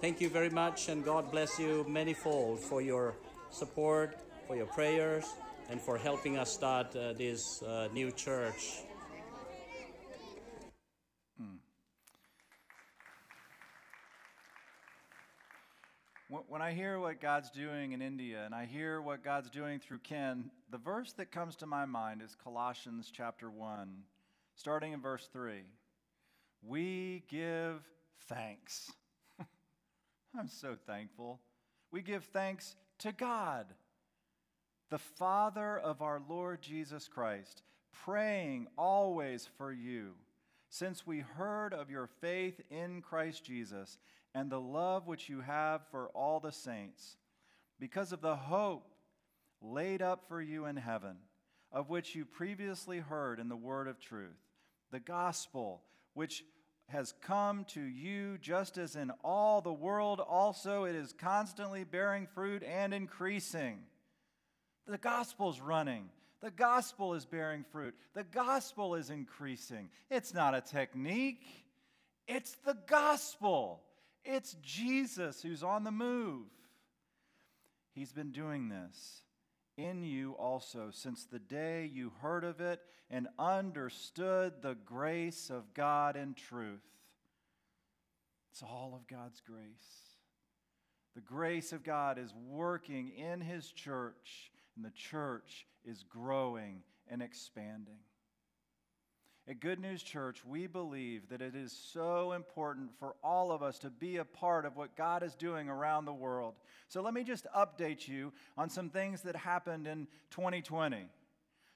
Thank 0.00 0.20
you 0.20 0.28
very 0.28 0.50
much, 0.50 0.88
and 0.88 1.04
God 1.04 1.30
bless 1.30 1.58
you 1.58 1.84
manifold 1.88 2.60
for 2.60 2.80
your 2.80 3.14
support, 3.50 4.16
for 4.46 4.54
your 4.54 4.66
prayers, 4.66 5.24
and 5.70 5.80
for 5.80 5.96
helping 5.96 6.36
us 6.38 6.52
start 6.52 6.94
uh, 6.94 7.14
this 7.14 7.62
uh, 7.62 7.88
new 7.92 8.12
church 8.12 8.84
when 16.48 16.62
I 16.62 16.72
hear 16.72 16.98
what 16.98 17.20
God's 17.20 17.50
doing 17.50 17.92
in 17.92 18.02
India 18.02 18.42
and 18.44 18.54
I 18.54 18.64
hear 18.64 19.00
what 19.00 19.22
God's 19.22 19.50
doing 19.50 19.78
through 19.78 19.98
Ken, 19.98 20.50
the 20.70 20.78
verse 20.78 21.12
that 21.12 21.30
comes 21.30 21.54
to 21.56 21.66
my 21.66 21.84
mind 21.84 22.22
is 22.22 22.36
Colossians 22.42 23.12
chapter 23.14 23.50
1, 23.50 23.88
starting 24.56 24.92
in 24.92 25.00
verse 25.00 25.28
3. 25.32 25.62
We 26.62 27.22
give 27.28 27.82
thanks. 28.28 28.90
I'm 30.38 30.48
so 30.48 30.76
thankful. 30.86 31.40
We 31.90 32.02
give 32.02 32.24
thanks 32.24 32.74
to 33.00 33.12
God, 33.12 33.66
the 34.90 34.98
Father 34.98 35.78
of 35.78 36.02
our 36.02 36.20
Lord 36.28 36.62
Jesus 36.62 37.06
Christ, 37.06 37.62
praying 38.04 38.66
always 38.76 39.48
for 39.56 39.72
you, 39.72 40.14
since 40.68 41.06
we 41.06 41.20
heard 41.20 41.72
of 41.72 41.90
your 41.90 42.08
faith 42.20 42.60
in 42.70 43.02
Christ 43.02 43.44
Jesus 43.44 43.98
and 44.34 44.50
the 44.50 44.60
love 44.60 45.06
which 45.06 45.28
you 45.28 45.40
have 45.40 45.82
for 45.90 46.08
all 46.08 46.40
the 46.40 46.52
saints, 46.52 47.16
because 47.78 48.12
of 48.12 48.20
the 48.20 48.36
hope 48.36 48.90
laid 49.60 50.02
up 50.02 50.24
for 50.28 50.40
you 50.40 50.66
in 50.66 50.76
heaven, 50.76 51.16
of 51.72 51.88
which 51.88 52.14
you 52.14 52.24
previously 52.24 52.98
heard 52.98 53.38
in 53.38 53.48
the 53.48 53.56
word 53.56 53.88
of 53.88 53.98
truth, 54.00 54.36
the 54.90 55.00
gospel 55.00 55.82
which 56.14 56.44
has 56.88 57.14
come 57.22 57.64
to 57.64 57.80
you 57.80 58.38
just 58.38 58.76
as 58.76 58.94
in 58.94 59.10
all 59.22 59.60
the 59.60 59.72
world 59.72 60.20
also 60.20 60.84
it 60.84 60.94
is 60.94 61.14
constantly 61.14 61.82
bearing 61.82 62.26
fruit 62.34 62.62
and 62.62 62.92
increasing. 62.92 63.78
The 64.86 64.98
gospel's 64.98 65.60
running. 65.60 66.10
The 66.42 66.50
gospel 66.50 67.14
is 67.14 67.24
bearing 67.24 67.64
fruit. 67.72 67.94
The 68.14 68.24
gospel 68.24 68.96
is 68.96 69.08
increasing. 69.08 69.88
It's 70.10 70.34
not 70.34 70.54
a 70.54 70.60
technique, 70.60 71.42
it's 72.28 72.56
the 72.66 72.76
gospel. 72.86 73.80
It's 74.24 74.56
Jesus 74.62 75.42
who's 75.42 75.62
on 75.62 75.84
the 75.84 75.90
move. 75.90 76.46
He's 77.92 78.12
been 78.12 78.32
doing 78.32 78.68
this 78.68 79.22
in 79.76 80.02
you 80.02 80.32
also 80.32 80.88
since 80.90 81.24
the 81.24 81.38
day 81.38 81.90
you 81.92 82.12
heard 82.20 82.44
of 82.44 82.60
it 82.60 82.80
and 83.10 83.28
understood 83.38 84.54
the 84.62 84.76
grace 84.84 85.50
of 85.50 85.74
God 85.74 86.16
in 86.16 86.34
truth. 86.34 86.80
It's 88.50 88.62
all 88.62 88.94
of 88.94 89.06
God's 89.08 89.40
grace. 89.40 90.14
The 91.14 91.20
grace 91.20 91.72
of 91.72 91.84
God 91.84 92.18
is 92.18 92.32
working 92.48 93.10
in 93.10 93.40
His 93.40 93.70
church, 93.70 94.50
and 94.74 94.84
the 94.84 94.90
church 94.90 95.66
is 95.84 96.04
growing 96.08 96.82
and 97.08 97.22
expanding. 97.22 97.98
At 99.46 99.60
Good 99.60 99.78
News 99.78 100.02
Church, 100.02 100.42
we 100.42 100.66
believe 100.66 101.28
that 101.28 101.42
it 101.42 101.54
is 101.54 101.70
so 101.70 102.32
important 102.32 102.98
for 102.98 103.14
all 103.22 103.52
of 103.52 103.62
us 103.62 103.78
to 103.80 103.90
be 103.90 104.16
a 104.16 104.24
part 104.24 104.64
of 104.64 104.74
what 104.74 104.96
God 104.96 105.22
is 105.22 105.34
doing 105.34 105.68
around 105.68 106.06
the 106.06 106.14
world. 106.14 106.54
So 106.88 107.02
let 107.02 107.12
me 107.12 107.24
just 107.24 107.46
update 107.54 108.08
you 108.08 108.32
on 108.56 108.70
some 108.70 108.88
things 108.88 109.20
that 109.22 109.36
happened 109.36 109.86
in 109.86 110.08
2020. 110.30 111.08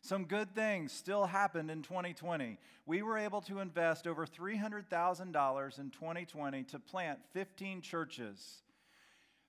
Some 0.01 0.25
good 0.25 0.55
things 0.55 0.93
still 0.93 1.27
happened 1.27 1.71
in 1.71 1.83
2020. 1.83 2.57
We 2.87 3.03
were 3.03 3.19
able 3.19 3.43
to 3.43 3.59
invest 3.59 4.07
over 4.07 4.25
$300,000 4.25 5.79
in 5.79 5.91
2020 5.91 6.63
to 6.65 6.79
plant 6.79 7.19
15 7.35 7.83
churches 7.83 8.63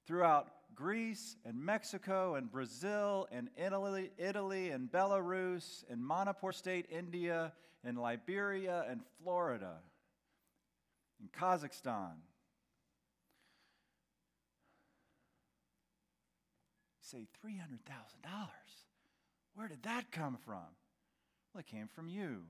throughout 0.06 0.50
Greece 0.76 1.38
and 1.46 1.58
Mexico 1.58 2.36
and 2.36 2.52
Brazil 2.52 3.30
and 3.32 3.50
Italy, 3.56 4.12
Italy 4.18 4.72
and 4.72 4.92
Belarus 4.92 5.86
and 5.90 6.06
Manipur 6.06 6.52
State, 6.52 6.88
India 6.90 7.54
in 7.88 7.96
Liberia 7.96 8.86
and 8.90 9.02
Florida, 9.22 9.78
in 11.20 11.28
Kazakhstan. 11.30 12.16
Say 17.02 17.28
$300,000. 17.46 17.60
Where 19.56 19.68
did 19.68 19.84
that 19.84 20.12
come 20.12 20.38
from? 20.46 20.64
Well, 21.54 21.62
it 21.62 21.66
came 21.66 21.88
from 21.88 22.08
you. 22.08 22.44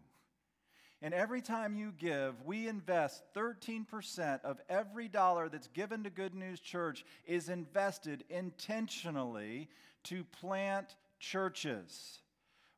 And 1.02 1.14
every 1.14 1.42
time 1.42 1.76
you 1.76 1.94
give, 1.98 2.36
we 2.44 2.68
invest 2.68 3.24
13% 3.34 4.42
of 4.44 4.60
every 4.68 5.08
dollar 5.08 5.48
that's 5.48 5.70
given 5.70 6.04
to 6.04 6.10
Good 6.10 6.36
News 6.36 6.60
Church 6.60 7.06
is 7.26 7.48
invested 7.48 8.26
intentionally 8.30 9.70
to 10.04 10.26
plant 10.26 10.96
churches. 11.20 12.20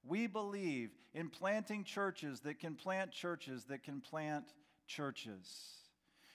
We 0.03 0.27
believe 0.27 0.91
in 1.13 1.29
planting 1.29 1.83
churches 1.83 2.39
that 2.41 2.59
can 2.59 2.75
plant 2.75 3.11
churches 3.11 3.65
that 3.65 3.83
can 3.83 4.01
plant 4.01 4.45
churches. 4.87 5.75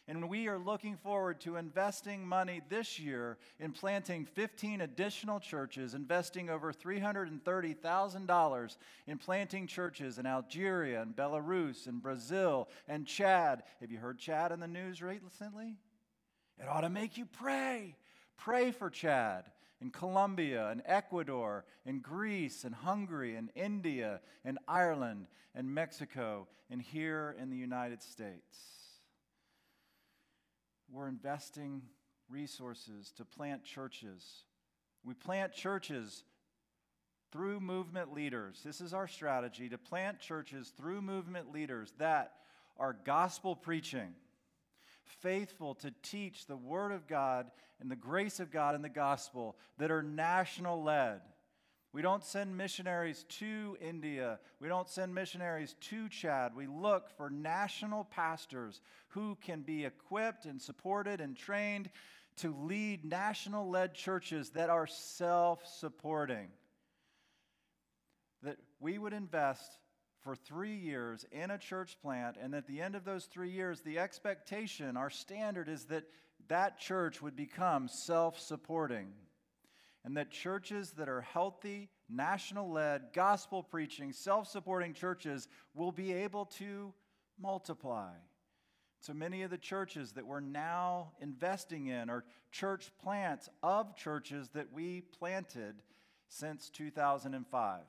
And 0.08 0.28
we 0.28 0.46
are 0.46 0.58
looking 0.58 0.96
forward 0.96 1.40
to 1.40 1.56
investing 1.56 2.24
money 2.24 2.62
this 2.68 3.00
year 3.00 3.38
in 3.58 3.72
planting 3.72 4.24
15 4.24 4.80
additional 4.80 5.40
churches, 5.40 5.94
investing 5.94 6.48
over 6.48 6.72
$330,000 6.72 8.76
in 9.08 9.18
planting 9.18 9.66
churches 9.66 10.18
in 10.18 10.26
Algeria 10.26 11.02
and 11.02 11.16
Belarus 11.16 11.88
and 11.88 12.00
Brazil 12.00 12.68
and 12.86 13.04
Chad. 13.04 13.64
Have 13.80 13.90
you 13.90 13.98
heard 13.98 14.20
Chad 14.20 14.52
in 14.52 14.60
the 14.60 14.68
news 14.68 15.02
recently? 15.02 15.74
It 16.60 16.68
ought 16.68 16.82
to 16.82 16.90
make 16.90 17.18
you 17.18 17.26
pray. 17.26 17.96
Pray 18.36 18.70
for 18.70 18.90
Chad 18.90 19.50
in 19.80 19.90
Colombia 19.90 20.68
and 20.70 20.82
Ecuador 20.86 21.64
and 21.84 22.02
Greece 22.02 22.64
and 22.64 22.74
Hungary 22.74 23.36
and 23.36 23.50
India 23.54 24.20
and 24.44 24.58
Ireland 24.66 25.26
and 25.54 25.74
Mexico 25.74 26.48
and 26.70 26.80
here 26.80 27.36
in 27.40 27.50
the 27.50 27.56
United 27.56 28.02
States. 28.02 28.56
We're 30.90 31.08
investing 31.08 31.82
resources 32.28 33.12
to 33.16 33.24
plant 33.24 33.64
churches. 33.64 34.44
We 35.04 35.14
plant 35.14 35.52
churches 35.52 36.24
through 37.32 37.60
movement 37.60 38.14
leaders. 38.14 38.60
This 38.64 38.80
is 38.80 38.94
our 38.94 39.08
strategy 39.08 39.68
to 39.68 39.78
plant 39.78 40.20
churches 40.20 40.72
through 40.76 41.02
movement 41.02 41.52
leaders 41.52 41.92
that 41.98 42.32
are 42.78 42.96
gospel 43.04 43.56
preaching 43.56 44.14
faithful 45.20 45.74
to 45.76 45.92
teach 46.02 46.46
the 46.46 46.56
Word 46.56 46.92
of 46.92 47.06
God 47.06 47.50
and 47.80 47.90
the 47.90 47.96
grace 47.96 48.40
of 48.40 48.50
God 48.50 48.74
and 48.74 48.84
the 48.84 48.88
gospel 48.88 49.56
that 49.78 49.90
are 49.90 50.02
national 50.02 50.82
led. 50.82 51.20
We 51.92 52.02
don't 52.02 52.24
send 52.24 52.56
missionaries 52.56 53.24
to 53.38 53.76
India. 53.80 54.38
We 54.60 54.68
don't 54.68 54.88
send 54.88 55.14
missionaries 55.14 55.74
to 55.80 56.08
Chad. 56.10 56.54
We 56.54 56.66
look 56.66 57.08
for 57.16 57.30
national 57.30 58.04
pastors 58.04 58.82
who 59.08 59.38
can 59.40 59.62
be 59.62 59.86
equipped 59.86 60.44
and 60.44 60.60
supported 60.60 61.22
and 61.22 61.34
trained 61.34 61.88
to 62.36 62.54
lead 62.54 63.04
national 63.04 63.70
led 63.70 63.94
churches 63.94 64.50
that 64.50 64.68
are 64.68 64.86
self 64.86 65.66
supporting. 65.66 66.48
That 68.42 68.58
we 68.78 68.98
would 68.98 69.14
invest 69.14 69.78
for 70.26 70.34
three 70.34 70.74
years 70.74 71.24
in 71.30 71.52
a 71.52 71.58
church 71.58 71.96
plant, 72.02 72.36
and 72.42 72.52
at 72.52 72.66
the 72.66 72.80
end 72.80 72.96
of 72.96 73.04
those 73.04 73.26
three 73.26 73.48
years, 73.48 73.82
the 73.82 74.00
expectation, 74.00 74.96
our 74.96 75.08
standard 75.08 75.68
is 75.68 75.84
that 75.84 76.02
that 76.48 76.80
church 76.80 77.22
would 77.22 77.36
become 77.36 77.86
self 77.86 78.36
supporting. 78.36 79.12
And 80.04 80.16
that 80.16 80.32
churches 80.32 80.90
that 80.98 81.08
are 81.08 81.20
healthy, 81.20 81.90
national 82.08 82.72
led, 82.72 83.12
gospel 83.12 83.62
preaching, 83.62 84.12
self 84.12 84.48
supporting 84.48 84.94
churches 84.94 85.46
will 85.74 85.92
be 85.92 86.12
able 86.12 86.46
to 86.58 86.92
multiply. 87.40 88.10
So 88.98 89.14
many 89.14 89.42
of 89.42 89.52
the 89.52 89.58
churches 89.58 90.10
that 90.14 90.26
we're 90.26 90.40
now 90.40 91.12
investing 91.20 91.86
in 91.86 92.10
are 92.10 92.24
church 92.50 92.90
plants 93.00 93.48
of 93.62 93.94
churches 93.94 94.48
that 94.54 94.72
we 94.72 95.02
planted 95.02 95.76
since 96.26 96.68
2005. 96.70 97.82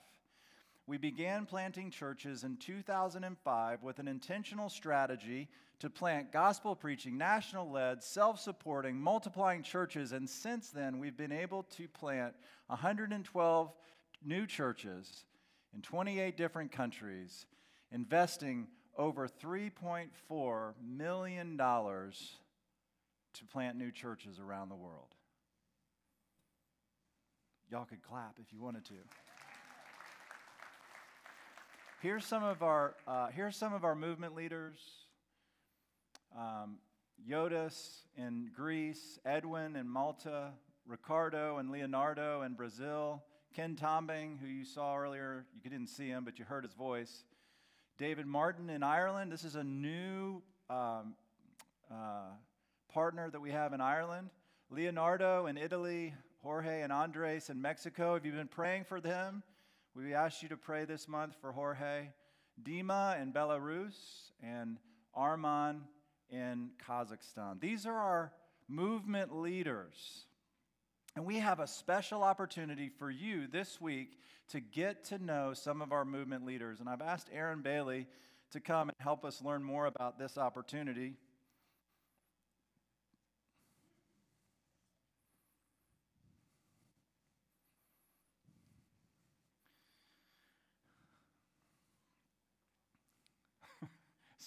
We 0.87 0.97
began 0.97 1.45
planting 1.45 1.91
churches 1.91 2.45
in 2.45 2.55
2005 2.55 3.83
with 3.83 3.99
an 3.99 4.07
intentional 4.07 4.69
strategy 4.69 5.49
to 5.79 5.89
plant 5.89 6.31
gospel 6.31 6.77
preaching, 6.77 7.17
national 7.17 7.69
led, 7.69 8.01
self 8.01 8.39
supporting, 8.39 8.95
multiplying 8.95 9.63
churches. 9.63 10.13
And 10.13 10.29
since 10.29 10.69
then, 10.69 10.97
we've 10.97 11.17
been 11.17 11.33
able 11.33 11.63
to 11.75 11.89
plant 11.89 12.33
112 12.67 13.73
new 14.23 14.47
churches 14.47 15.25
in 15.75 15.81
28 15.81 16.37
different 16.37 16.71
countries, 16.71 17.45
investing 17.91 18.67
over 18.97 19.27
$3.4 19.27 20.73
million 20.81 21.57
to 21.57 23.45
plant 23.51 23.77
new 23.77 23.91
churches 23.91 24.39
around 24.39 24.69
the 24.69 24.75
world. 24.75 25.13
Y'all 27.69 27.83
could 27.83 28.01
clap 28.01 28.37
if 28.41 28.53
you 28.53 28.61
wanted 28.61 28.85
to. 28.85 28.93
Here's 31.99 32.25
some 32.25 32.43
of 32.43 32.61
our, 32.61 32.93
uh, 33.07 33.29
here's 33.29 33.55
some 33.55 33.73
of 33.73 33.83
our 33.83 33.95
movement 33.95 34.35
leaders. 34.35 34.77
Um, 36.37 36.77
Yodis 37.27 38.01
in 38.15 38.51
Greece, 38.55 39.17
Edwin 39.25 39.75
in 39.75 39.89
Malta, 39.89 40.51
Ricardo 40.85 41.57
and 41.57 41.71
Leonardo 41.71 42.43
in 42.43 42.53
Brazil, 42.53 43.23
Ken 43.55 43.75
Tombing, 43.75 44.37
who 44.39 44.47
you 44.47 44.63
saw 44.63 44.95
earlier, 44.95 45.47
you 45.63 45.71
didn't 45.71 45.87
see 45.87 46.07
him, 46.07 46.23
but 46.23 46.37
you 46.37 46.45
heard 46.45 46.63
his 46.63 46.73
voice. 46.75 47.23
David 47.97 48.27
Martin 48.27 48.69
in 48.69 48.83
Ireland. 48.83 49.31
This 49.31 49.43
is 49.43 49.55
a 49.55 49.63
new 49.63 50.43
um, 50.69 51.15
uh, 51.91 52.29
partner 52.93 53.31
that 53.31 53.41
we 53.41 53.49
have 53.49 53.73
in 53.73 53.81
Ireland. 53.81 54.29
Leonardo 54.69 55.47
in 55.47 55.57
Italy, 55.57 56.13
Jorge 56.43 56.83
and 56.83 56.93
Andres 56.93 57.49
in 57.49 57.59
Mexico. 57.59 58.13
Have 58.13 58.23
you 58.23 58.33
been 58.33 58.47
praying 58.47 58.83
for 58.83 59.01
them? 59.01 59.41
We 59.97 60.13
ask 60.13 60.43
you 60.43 60.49
to 60.49 60.57
pray 60.57 60.85
this 60.85 61.07
month 61.07 61.33
for 61.41 61.51
Jorge, 61.51 62.09
Dima 62.61 63.19
in 63.19 63.33
Belarus, 63.33 63.95
and 64.43 64.77
Arman 65.17 65.79
in 66.29 66.69
Kazakhstan. 66.87 67.59
These 67.59 67.87
are 67.87 67.97
our 67.97 68.31
movement 68.67 69.35
leaders. 69.35 70.25
And 71.15 71.25
we 71.25 71.39
have 71.39 71.59
a 71.59 71.65
special 71.65 72.21
opportunity 72.21 72.89
for 72.89 73.09
you 73.09 73.47
this 73.47 73.81
week 73.81 74.19
to 74.49 74.59
get 74.59 75.03
to 75.05 75.17
know 75.17 75.53
some 75.55 75.81
of 75.81 75.91
our 75.91 76.05
movement 76.05 76.45
leaders. 76.45 76.79
And 76.79 76.87
I've 76.87 77.01
asked 77.01 77.29
Aaron 77.33 77.63
Bailey 77.63 78.05
to 78.51 78.59
come 78.59 78.89
and 78.89 78.97
help 78.99 79.25
us 79.25 79.41
learn 79.41 79.63
more 79.63 79.87
about 79.87 80.19
this 80.19 80.37
opportunity. 80.37 81.15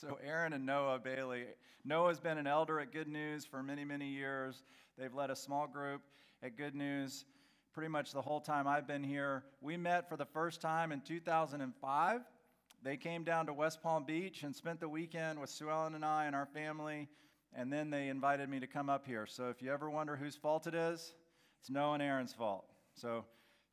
So, 0.01 0.19
Aaron 0.25 0.55
and 0.55 0.65
Noah 0.65 0.99
Bailey. 0.99 1.45
Noah's 1.85 2.21
been 2.21 2.39
an 2.39 2.47
elder 2.47 2.81
at 2.81 2.91
Good 2.91 3.07
News 3.07 3.45
for 3.45 3.63
many, 3.63 3.85
many 3.85 4.09
years. 4.09 4.63
They've 4.97 5.13
led 5.13 5.29
a 5.29 5.37
small 5.37 5.67
group 5.67 6.01
at 6.43 6.57
Good 6.57 6.75
News 6.75 7.27
pretty 7.75 7.89
much 7.89 8.13
the 8.13 8.23
whole 8.23 8.41
time 8.41 8.67
I've 8.67 8.87
been 8.87 9.05
here. 9.05 9.45
We 9.61 9.77
met 9.77 10.09
for 10.09 10.17
the 10.17 10.25
first 10.25 10.63
time 10.63 10.91
in 10.91 11.03
2005. 11.03 12.21
They 12.83 12.97
came 12.97 13.25
down 13.25 13.45
to 13.45 13.53
West 13.53 13.83
Palm 13.83 14.05
Beach 14.05 14.43
and 14.43 14.57
spent 14.57 14.81
the 14.81 14.89
weekend 14.89 15.39
with 15.39 15.51
Sue 15.51 15.69
Ellen 15.69 15.95
and 15.95 16.03
I 16.03 16.25
and 16.25 16.35
our 16.35 16.47
family, 16.47 17.07
and 17.53 17.71
then 17.71 17.91
they 17.91 18.09
invited 18.09 18.49
me 18.49 18.59
to 18.61 18.67
come 18.67 18.89
up 18.89 19.05
here. 19.07 19.27
So, 19.27 19.51
if 19.51 19.61
you 19.61 19.71
ever 19.71 19.91
wonder 19.91 20.17
whose 20.17 20.35
fault 20.35 20.67
it 20.67 20.75
is, 20.75 21.13
it's 21.61 21.69
Noah 21.69 21.93
and 21.95 22.03
Aaron's 22.03 22.33
fault. 22.33 22.65
So, 22.95 23.27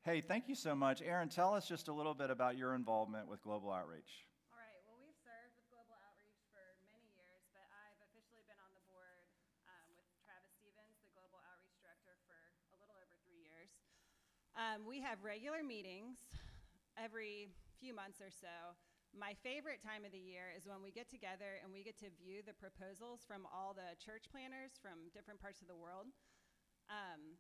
hey, 0.04 0.20
thank 0.20 0.50
you 0.50 0.56
so 0.56 0.76
much. 0.76 1.02
Aaron, 1.02 1.30
tell 1.30 1.54
us 1.54 1.70
just 1.70 1.88
a 1.88 1.94
little 1.94 2.14
bit 2.14 2.30
about 2.30 2.58
your 2.58 2.76
involvement 2.76 3.30
with 3.30 3.42
Global 3.42 3.72
Outreach. 3.72 4.28
All 4.52 4.60
right. 4.60 4.80
Well, 4.88 5.00
we've 5.00 5.16
served 5.24 5.56
with 5.56 5.68
Global 5.72 5.96
Outreach 6.04 6.40
for 6.52 6.64
many 6.90 7.08
years, 7.16 7.44
but 7.54 7.64
I've 7.70 8.00
officially 8.12 8.44
been 8.50 8.60
on 8.60 8.72
the 8.76 8.84
board 8.90 9.20
um, 9.68 9.88
with 9.96 10.08
Travis 10.26 10.52
Stevens, 10.60 11.00
the 11.04 11.12
Global 11.16 11.40
Outreach 11.48 11.78
Director, 11.80 12.16
for 12.28 12.40
a 12.40 12.80
little 12.80 12.92
over 12.92 13.08
three 13.24 13.40
years. 13.40 13.72
Um, 14.58 14.90
we 14.90 14.98
have 15.06 15.22
regular 15.22 15.62
meetings 15.62 16.18
every 16.98 17.46
few 17.78 17.94
months 17.94 18.18
or 18.18 18.34
so. 18.34 18.74
My 19.14 19.38
favorite 19.46 19.86
time 19.86 20.02
of 20.02 20.10
the 20.10 20.18
year 20.18 20.50
is 20.50 20.66
when 20.66 20.82
we 20.82 20.90
get 20.90 21.06
together 21.06 21.62
and 21.62 21.70
we 21.70 21.86
get 21.86 21.94
to 22.02 22.10
view 22.18 22.42
the 22.42 22.58
proposals 22.58 23.22
from 23.22 23.46
all 23.54 23.78
the 23.78 23.94
church 24.02 24.34
planners 24.34 24.74
from 24.82 25.14
different 25.14 25.38
parts 25.38 25.62
of 25.62 25.70
the 25.70 25.78
world. 25.78 26.10
Um, 26.90 27.38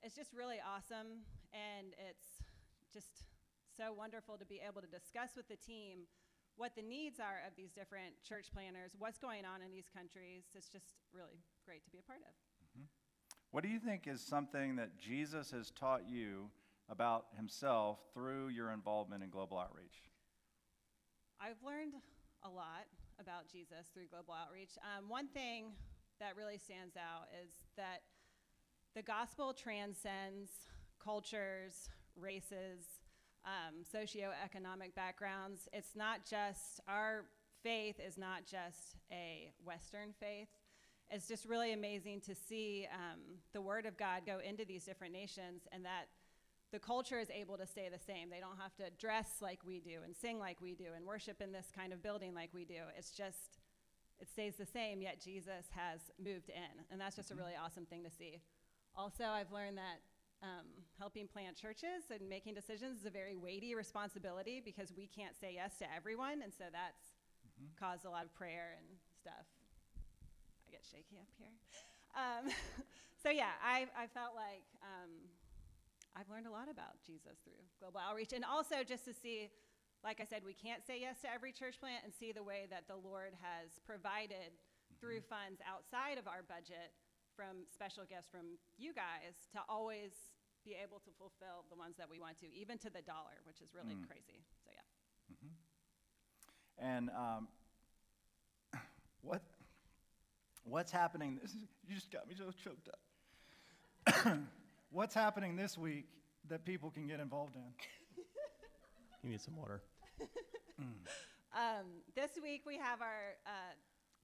it's 0.00 0.16
just 0.16 0.32
really 0.32 0.56
awesome, 0.56 1.28
and 1.52 1.92
it's 2.00 2.40
just 2.88 3.28
so 3.68 3.92
wonderful 3.92 4.40
to 4.40 4.48
be 4.48 4.56
able 4.64 4.80
to 4.80 4.88
discuss 4.88 5.36
with 5.36 5.44
the 5.52 5.60
team 5.60 6.08
what 6.56 6.72
the 6.72 6.84
needs 6.84 7.20
are 7.20 7.44
of 7.44 7.52
these 7.60 7.76
different 7.76 8.16
church 8.24 8.48
planners, 8.48 8.96
what's 8.96 9.20
going 9.20 9.44
on 9.44 9.60
in 9.60 9.68
these 9.68 9.92
countries. 9.92 10.48
It's 10.56 10.72
just 10.72 10.96
really 11.12 11.44
great 11.68 11.84
to 11.84 11.92
be 11.92 12.00
a 12.00 12.06
part 12.08 12.24
of. 12.24 12.32
What 13.54 13.62
do 13.62 13.68
you 13.68 13.78
think 13.78 14.08
is 14.08 14.20
something 14.20 14.74
that 14.82 14.98
Jesus 14.98 15.52
has 15.52 15.70
taught 15.70 16.08
you 16.08 16.50
about 16.88 17.26
himself 17.36 18.00
through 18.12 18.48
your 18.48 18.72
involvement 18.72 19.22
in 19.22 19.30
global 19.30 19.60
outreach? 19.60 19.94
I've 21.40 21.62
learned 21.64 21.92
a 22.42 22.48
lot 22.50 22.86
about 23.20 23.46
Jesus 23.46 23.86
through 23.94 24.06
global 24.10 24.34
outreach. 24.34 24.70
Um, 24.82 25.08
one 25.08 25.28
thing 25.28 25.66
that 26.18 26.36
really 26.36 26.58
stands 26.58 26.96
out 26.96 27.28
is 27.44 27.52
that 27.76 28.00
the 28.96 29.02
gospel 29.02 29.54
transcends 29.54 30.50
cultures, 30.98 31.90
races, 32.16 32.98
um, 33.44 33.84
socioeconomic 33.84 34.96
backgrounds. 34.96 35.68
It's 35.72 35.94
not 35.94 36.28
just, 36.28 36.80
our 36.88 37.26
faith 37.62 38.00
is 38.04 38.18
not 38.18 38.46
just 38.50 38.96
a 39.12 39.52
Western 39.64 40.12
faith. 40.18 40.48
It's 41.10 41.28
just 41.28 41.44
really 41.46 41.72
amazing 41.72 42.20
to 42.22 42.34
see 42.34 42.88
um, 42.92 43.20
the 43.52 43.60
Word 43.60 43.86
of 43.86 43.96
God 43.96 44.22
go 44.26 44.38
into 44.38 44.64
these 44.64 44.84
different 44.84 45.12
nations 45.12 45.62
and 45.72 45.84
that 45.84 46.08
the 46.72 46.78
culture 46.80 47.20
is 47.20 47.30
able 47.30 47.56
to 47.56 47.66
stay 47.66 47.88
the 47.88 48.00
same. 48.04 48.30
They 48.30 48.40
don't 48.40 48.58
have 48.58 48.74
to 48.76 48.90
dress 48.98 49.36
like 49.40 49.60
we 49.64 49.80
do 49.80 50.02
and 50.04 50.16
sing 50.16 50.40
like 50.40 50.60
we 50.60 50.74
do 50.74 50.86
and 50.96 51.06
worship 51.06 51.40
in 51.40 51.52
this 51.52 51.66
kind 51.74 51.92
of 51.92 52.02
building 52.02 52.34
like 52.34 52.50
we 52.52 52.64
do. 52.64 52.82
It's 52.98 53.12
just, 53.12 53.60
it 54.18 54.28
stays 54.28 54.56
the 54.56 54.66
same, 54.66 55.00
yet 55.00 55.20
Jesus 55.22 55.66
has 55.70 56.00
moved 56.18 56.48
in. 56.48 56.84
And 56.90 57.00
that's 57.00 57.14
just 57.14 57.30
a 57.30 57.34
really 57.36 57.52
awesome 57.54 57.86
thing 57.86 58.02
to 58.02 58.10
see. 58.10 58.40
Also, 58.96 59.24
I've 59.24 59.52
learned 59.52 59.78
that 59.78 60.02
um, 60.42 60.66
helping 60.98 61.28
plant 61.28 61.56
churches 61.56 62.10
and 62.10 62.28
making 62.28 62.54
decisions 62.54 63.00
is 63.00 63.06
a 63.06 63.10
very 63.10 63.36
weighty 63.36 63.76
responsibility 63.76 64.60
because 64.64 64.92
we 64.96 65.06
can't 65.06 65.36
say 65.40 65.52
yes 65.54 65.78
to 65.78 65.86
everyone. 65.94 66.42
And 66.42 66.52
so 66.52 66.64
that's 66.72 67.14
caused 67.78 68.04
a 68.04 68.10
lot 68.10 68.24
of 68.24 68.34
prayer 68.34 68.74
and 68.78 68.98
stuff. 69.20 69.46
Get 70.74 70.82
shaky 70.82 71.22
up 71.22 71.30
here. 71.38 71.54
Um, 72.18 72.50
so, 73.22 73.30
yeah, 73.30 73.54
I, 73.62 73.86
I 73.94 74.10
felt 74.10 74.34
like 74.34 74.66
um, 74.82 75.22
I've 76.18 76.26
learned 76.26 76.50
a 76.50 76.54
lot 76.54 76.66
about 76.66 76.98
Jesus 77.06 77.38
through 77.46 77.62
global 77.78 78.02
outreach. 78.02 78.34
And 78.34 78.42
also 78.42 78.82
just 78.82 79.06
to 79.06 79.14
see, 79.14 79.54
like 80.02 80.18
I 80.18 80.26
said, 80.26 80.42
we 80.42 80.50
can't 80.50 80.82
say 80.82 80.98
yes 80.98 81.22
to 81.22 81.30
every 81.30 81.54
church 81.54 81.78
plant 81.78 82.02
and 82.02 82.10
see 82.10 82.34
the 82.34 82.42
way 82.42 82.66
that 82.74 82.90
the 82.90 82.98
Lord 82.98 83.38
has 83.38 83.78
provided 83.86 84.50
through 84.98 85.22
funds 85.30 85.62
outside 85.62 86.18
of 86.18 86.26
our 86.26 86.42
budget 86.42 86.90
from 87.38 87.70
special 87.70 88.02
gifts 88.02 88.26
from 88.26 88.58
you 88.74 88.90
guys 88.90 89.46
to 89.54 89.62
always 89.70 90.34
be 90.66 90.74
able 90.74 90.98
to 91.06 91.14
fulfill 91.14 91.62
the 91.70 91.78
ones 91.78 91.94
that 92.02 92.10
we 92.10 92.18
want 92.18 92.34
to, 92.42 92.50
even 92.50 92.82
to 92.82 92.90
the 92.90 93.02
dollar, 93.06 93.38
which 93.46 93.62
is 93.62 93.70
really 93.70 93.94
crazy. 94.10 94.42
So, 94.66 94.74
yeah. 94.74 94.82
And 96.82 97.10
um, 97.10 97.46
what 99.22 99.42
what's 100.64 100.90
happening? 100.90 101.38
This 101.40 101.50
is, 101.54 101.62
you 101.86 101.94
just 101.94 102.10
got 102.10 102.28
me 102.28 102.34
so 102.36 102.50
choked 102.62 102.88
up. 102.88 104.38
What's 104.90 105.14
happening 105.14 105.56
this 105.56 105.78
week 105.78 106.06
that 106.48 106.64
people 106.64 106.90
can 106.90 107.06
get 107.06 107.20
involved 107.20 107.56
in? 107.56 107.62
You 109.22 109.30
need 109.30 109.40
some 109.40 109.56
water. 109.56 109.82
Um, 111.54 112.02
this 112.16 112.32
week 112.42 112.66
we 112.66 112.76
have 112.78 113.00
our 113.00 113.38
uh, 113.46 113.78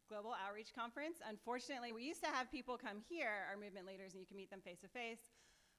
Global 0.08 0.34
Outreach 0.34 0.74
Conference. 0.74 1.22
Unfortunately, 1.22 1.92
we 1.92 2.02
used 2.02 2.20
to 2.24 2.28
have 2.28 2.50
people 2.50 2.76
come 2.76 2.98
here, 3.08 3.46
our 3.48 3.54
movement 3.54 3.86
leaders, 3.86 4.14
and 4.14 4.20
you 4.20 4.26
can 4.26 4.36
meet 4.36 4.50
them 4.50 4.58
face 4.60 4.82
to 4.82 4.88
face. 4.88 5.22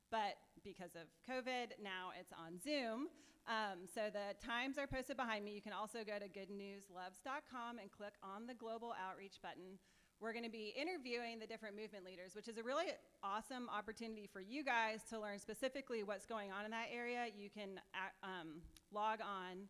But 0.10 0.39
because 0.63 0.95
of 0.95 1.12
COVID, 1.28 1.76
now 1.84 2.15
it's 2.15 2.32
on 2.32 2.56
Zoom. 2.63 3.12
Um, 3.52 3.84
so 3.84 4.08
the 4.08 4.32
times 4.39 4.78
are 4.78 4.88
posted 4.88 5.17
behind 5.17 5.43
me. 5.43 5.52
You 5.52 5.62
can 5.62 5.74
also 5.74 6.08
go 6.08 6.15
to 6.15 6.32
goodnewsloves.com 6.32 7.80
and 7.84 7.91
click 7.91 8.15
on 8.24 8.47
the 8.47 8.56
Global 8.56 8.95
Outreach 8.95 9.43
button. 9.43 9.76
We're 10.22 10.34
going 10.34 10.46
to 10.46 10.54
be 10.54 10.72
interviewing 10.78 11.40
the 11.40 11.48
different 11.48 11.76
movement 11.76 12.06
leaders, 12.06 12.36
which 12.36 12.48
is 12.48 12.58
a 12.58 12.64
really 12.64 12.94
awesome 13.24 13.68
opportunity 13.74 14.30
for 14.32 14.40
you 14.40 14.64
guys 14.64 15.02
to 15.10 15.20
learn 15.20 15.40
specifically 15.40 16.04
what's 16.04 16.28
going 16.28 16.52
on 16.52 16.64
in 16.64 16.70
that 16.70 16.94
area. 16.94 17.26
You 17.36 17.50
can 17.50 17.82
uh, 17.98 18.14
um, 18.22 18.62
log 18.94 19.18
on 19.20 19.66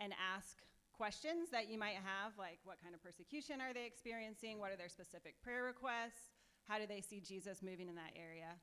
and 0.00 0.12
ask 0.20 0.60
questions 0.92 1.48
that 1.50 1.70
you 1.70 1.78
might 1.78 1.96
have, 2.04 2.36
like 2.36 2.58
what 2.64 2.76
kind 2.82 2.94
of 2.94 3.02
persecution 3.02 3.62
are 3.64 3.72
they 3.72 3.86
experiencing? 3.86 4.60
What 4.60 4.72
are 4.72 4.76
their 4.76 4.92
specific 4.92 5.40
prayer 5.40 5.64
requests? 5.64 6.36
How 6.68 6.78
do 6.78 6.86
they 6.86 7.00
see 7.00 7.20
Jesus 7.24 7.62
moving 7.62 7.88
in 7.88 7.96
that 7.96 8.12
area? 8.12 8.60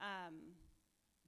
Um, 0.00 0.54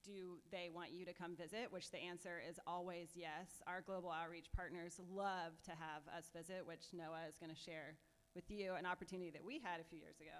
do 0.07 0.39
they 0.53 0.71
want 0.73 0.93
you 0.93 1.05
to 1.05 1.13
come 1.13 1.35
visit? 1.35 1.67
Which 1.71 1.91
the 1.91 1.99
answer 1.99 2.39
is 2.39 2.61
always 2.69 3.11
yes. 3.17 3.59
Our 3.67 3.81
global 3.81 4.13
outreach 4.13 4.47
partners 4.55 5.01
love 5.11 5.59
to 5.65 5.73
have 5.73 6.07
us 6.17 6.31
visit, 6.31 6.63
which 6.65 6.95
Noah 6.95 7.27
is 7.29 7.37
going 7.37 7.51
to 7.51 7.59
share 7.59 7.99
with 8.37 8.51
you, 8.51 8.75
an 8.75 8.87
opportunity 8.87 9.31
that 9.31 9.43
we 9.45 9.59
had 9.59 9.81
a 9.81 9.85
few 9.85 9.99
years 9.99 10.21
ago. 10.21 10.37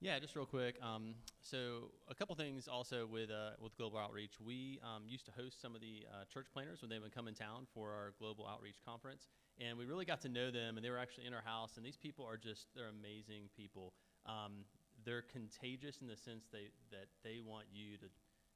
Yeah, 0.00 0.16
just 0.20 0.36
real 0.36 0.46
quick. 0.46 0.76
Um, 0.80 1.16
so 1.42 1.90
a 2.08 2.14
couple 2.14 2.36
things 2.36 2.68
also 2.68 3.04
with 3.04 3.30
uh, 3.30 3.58
with 3.60 3.76
global 3.76 3.98
outreach. 3.98 4.38
We 4.40 4.78
um, 4.84 5.02
used 5.08 5.26
to 5.26 5.32
host 5.32 5.60
some 5.60 5.74
of 5.74 5.80
the 5.80 6.06
uh, 6.06 6.22
church 6.32 6.46
planners 6.54 6.80
when 6.80 6.88
they 6.88 7.00
would 7.00 7.12
come 7.12 7.26
in 7.26 7.34
town 7.34 7.66
for 7.74 7.90
our 7.90 8.14
global 8.16 8.46
outreach 8.46 8.76
conference, 8.86 9.26
and 9.58 9.76
we 9.76 9.86
really 9.86 10.04
got 10.04 10.20
to 10.22 10.28
know 10.28 10.52
them. 10.52 10.76
And 10.76 10.86
they 10.86 10.90
were 10.90 11.02
actually 11.02 11.26
in 11.26 11.34
our 11.34 11.42
house. 11.44 11.76
And 11.76 11.84
these 11.84 11.96
people 11.96 12.24
are 12.24 12.36
just 12.36 12.68
they're 12.76 12.94
amazing 12.94 13.50
people. 13.56 13.92
Um, 14.24 14.62
they're 15.04 15.26
contagious 15.26 15.98
in 16.00 16.06
the 16.06 16.16
sense 16.16 16.46
they 16.52 16.70
that 16.92 17.10
they 17.24 17.40
want 17.44 17.66
you 17.72 17.98
to 17.98 18.06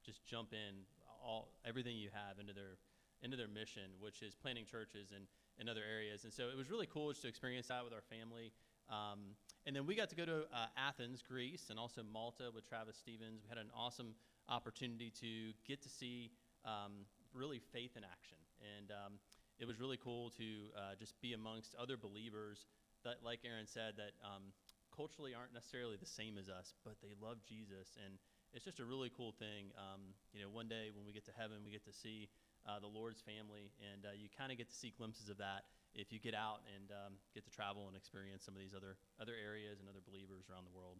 just 0.05 0.25
jump 0.25 0.53
in 0.53 0.87
all 1.21 1.51
everything 1.65 1.97
you 1.97 2.09
have 2.13 2.39
into 2.39 2.53
their 2.53 2.79
into 3.21 3.35
their 3.35 3.51
mission, 3.51 3.91
which 3.99 4.21
is 4.21 4.33
planting 4.33 4.65
churches 4.65 5.11
and 5.13 5.27
in 5.59 5.69
other 5.69 5.83
areas. 5.83 6.23
And 6.23 6.33
so 6.33 6.49
it 6.49 6.57
was 6.57 6.69
really 6.69 6.87
cool 6.87 7.09
just 7.09 7.21
to 7.23 7.27
experience 7.27 7.67
that 7.67 7.83
with 7.83 7.93
our 7.93 8.03
family. 8.09 8.51
Um, 8.89 9.35
and 9.65 9.75
then 9.75 9.85
we 9.85 9.95
got 9.95 10.09
to 10.09 10.15
go 10.15 10.25
to 10.25 10.43
uh, 10.53 10.67
Athens, 10.77 11.21
Greece, 11.21 11.67
and 11.69 11.79
also 11.79 12.01
Malta 12.03 12.51
with 12.53 12.67
Travis 12.67 12.97
Stevens. 12.97 13.41
We 13.43 13.49
had 13.49 13.57
an 13.57 13.71
awesome 13.75 14.15
opportunity 14.49 15.11
to 15.21 15.53
get 15.65 15.81
to 15.83 15.89
see 15.89 16.31
um, 16.65 17.07
really 17.33 17.59
faith 17.71 17.95
in 17.95 18.03
action. 18.03 18.37
And 18.77 18.91
um, 18.91 19.13
it 19.59 19.65
was 19.65 19.79
really 19.79 19.97
cool 19.97 20.29
to 20.31 20.47
uh, 20.75 20.95
just 20.99 21.19
be 21.21 21.33
amongst 21.33 21.75
other 21.75 21.97
believers 21.97 22.65
that, 23.03 23.23
like 23.23 23.39
Aaron 23.45 23.67
said, 23.67 23.93
that 23.97 24.15
um, 24.23 24.51
culturally 24.95 25.33
aren't 25.33 25.53
necessarily 25.53 25.97
the 25.97 26.07
same 26.07 26.37
as 26.37 26.47
us, 26.47 26.73
but 26.83 26.95
they 27.01 27.15
love 27.21 27.37
Jesus. 27.47 27.95
And 28.03 28.15
it's 28.53 28.63
just 28.63 28.79
a 28.79 28.85
really 28.85 29.11
cool 29.15 29.31
thing. 29.31 29.73
Um, 29.75 30.13
you 30.33 30.41
know, 30.41 30.49
one 30.49 30.67
day 30.67 30.91
when 30.93 31.05
we 31.05 31.11
get 31.11 31.25
to 31.25 31.35
heaven, 31.35 31.65
we 31.65 31.71
get 31.71 31.83
to 31.85 31.93
see 31.93 32.29
uh, 32.67 32.79
the 32.79 32.87
Lord's 32.87 33.21
family, 33.21 33.71
and 33.93 34.05
uh, 34.05 34.15
you 34.15 34.29
kind 34.31 34.51
of 34.51 34.57
get 34.57 34.69
to 34.69 34.75
see 34.75 34.93
glimpses 34.95 35.29
of 35.29 35.37
that 35.37 35.65
if 35.93 36.11
you 36.11 36.19
get 36.19 36.33
out 36.33 36.65
and 36.73 36.89
um, 36.91 37.13
get 37.33 37.45
to 37.45 37.51
travel 37.51 37.87
and 37.87 37.95
experience 37.95 38.43
some 38.43 38.55
of 38.55 38.61
these 38.61 38.73
other 38.73 38.97
other 39.21 39.33
areas 39.37 39.79
and 39.79 39.89
other 39.89 40.01
believers 40.01 40.49
around 40.49 40.65
the 40.65 40.75
world. 40.75 40.97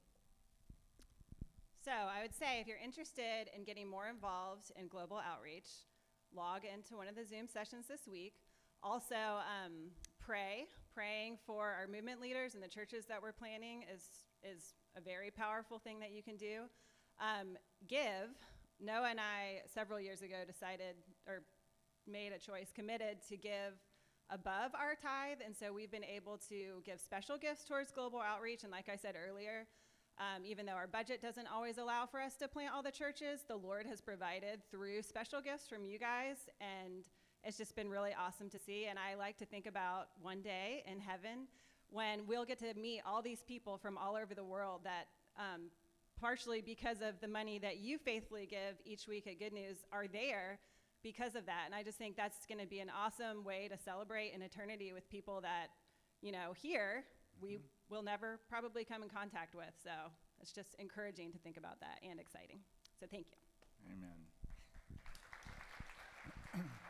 So 1.83 1.91
I 1.91 2.21
would 2.21 2.33
say 2.33 2.61
if 2.61 2.67
you're 2.67 2.79
interested 2.79 3.51
in 3.55 3.65
getting 3.65 3.89
more 3.89 4.07
involved 4.07 4.71
in 4.79 4.87
global 4.87 5.19
outreach, 5.19 5.67
log 6.33 6.61
into 6.63 6.95
one 6.95 7.07
of 7.07 7.15
the 7.15 7.25
Zoom 7.25 7.47
sessions 7.47 7.87
this 7.87 8.07
week. 8.07 8.35
Also, 8.81 9.43
um, 9.43 9.91
pray. 10.19 10.67
Praying 10.93 11.39
for 11.45 11.73
our 11.73 11.87
movement 11.87 12.21
leaders 12.21 12.53
and 12.53 12.61
the 12.61 12.67
churches 12.67 13.05
that 13.07 13.21
we're 13.21 13.33
planning 13.33 13.83
is, 13.91 14.03
is 14.43 14.75
a 14.95 15.01
very 15.01 15.31
powerful 15.31 15.79
thing 15.79 15.99
that 15.99 16.11
you 16.11 16.21
can 16.21 16.37
do. 16.37 16.69
Um, 17.19 17.57
give. 17.87 18.29
Noah 18.79 19.09
and 19.09 19.19
I, 19.19 19.61
several 19.73 19.99
years 19.99 20.21
ago, 20.21 20.43
decided 20.45 20.95
or 21.27 21.41
made 22.07 22.31
a 22.33 22.39
choice, 22.39 22.71
committed 22.73 23.17
to 23.29 23.37
give 23.37 23.73
above 24.29 24.71
our 24.73 24.95
tithe, 24.95 25.39
and 25.45 25.55
so 25.55 25.71
we've 25.71 25.91
been 25.91 26.03
able 26.03 26.37
to 26.49 26.81
give 26.85 26.99
special 26.99 27.37
gifts 27.37 27.65
towards 27.65 27.91
global 27.91 28.19
outreach. 28.19 28.63
And 28.63 28.71
like 28.71 28.89
I 28.89 28.95
said 28.95 29.15
earlier, 29.15 29.67
um, 30.19 30.45
even 30.45 30.65
though 30.65 30.73
our 30.73 30.87
budget 30.87 31.21
doesn't 31.21 31.47
always 31.47 31.77
allow 31.77 32.05
for 32.05 32.21
us 32.21 32.35
to 32.35 32.47
plant 32.47 32.73
all 32.73 32.83
the 32.83 32.91
churches, 32.91 33.41
the 33.47 33.55
Lord 33.55 33.85
has 33.85 33.99
provided 34.01 34.61
through 34.69 35.01
special 35.01 35.41
gifts 35.41 35.67
from 35.67 35.85
you 35.85 35.97
guys, 35.97 36.37
and 36.61 37.03
it's 37.43 37.57
just 37.57 37.75
been 37.75 37.89
really 37.89 38.11
awesome 38.17 38.49
to 38.49 38.59
see. 38.59 38.85
And 38.85 38.97
I 38.97 39.15
like 39.15 39.37
to 39.37 39.45
think 39.45 39.65
about 39.65 40.09
one 40.21 40.41
day 40.41 40.83
in 40.89 40.99
heaven 40.99 41.47
when 41.89 42.25
we'll 42.27 42.45
get 42.45 42.59
to 42.59 42.73
meet 42.75 43.01
all 43.05 43.21
these 43.21 43.43
people 43.47 43.77
from 43.77 43.97
all 43.97 44.15
over 44.15 44.33
the 44.33 44.43
world 44.43 44.81
that, 44.83 45.07
um, 45.37 45.63
partially 46.19 46.61
because 46.61 47.01
of 47.01 47.19
the 47.21 47.27
money 47.27 47.59
that 47.59 47.77
you 47.77 47.97
faithfully 47.97 48.47
give 48.49 48.77
each 48.85 49.07
week 49.07 49.27
at 49.27 49.39
Good 49.39 49.53
News, 49.53 49.77
are 49.91 50.07
there 50.07 50.59
because 51.03 51.35
of 51.35 51.45
that. 51.45 51.63
And 51.65 51.75
I 51.75 51.83
just 51.83 51.97
think 51.97 52.15
that's 52.15 52.45
going 52.45 52.59
to 52.59 52.65
be 52.65 52.79
an 52.79 52.89
awesome 52.89 53.43
way 53.43 53.67
to 53.69 53.77
celebrate 53.77 54.33
an 54.33 54.41
eternity 54.41 54.93
with 54.93 55.09
people 55.09 55.41
that, 55.41 55.67
you 56.21 56.31
know, 56.31 56.53
here 56.55 57.03
we 57.41 57.59
will 57.89 58.03
never 58.03 58.39
probably 58.49 58.85
come 58.85 59.03
in 59.03 59.09
contact 59.09 59.53
with. 59.53 59.73
So 59.83 59.91
it's 60.41 60.51
just 60.51 60.75
encouraging 60.79 61.31
to 61.33 61.37
think 61.37 61.57
about 61.57 61.79
that 61.81 61.99
and 62.09 62.19
exciting. 62.19 62.59
So 62.99 63.05
thank 63.11 63.27
you. 63.31 63.37
Amen. 63.91 64.15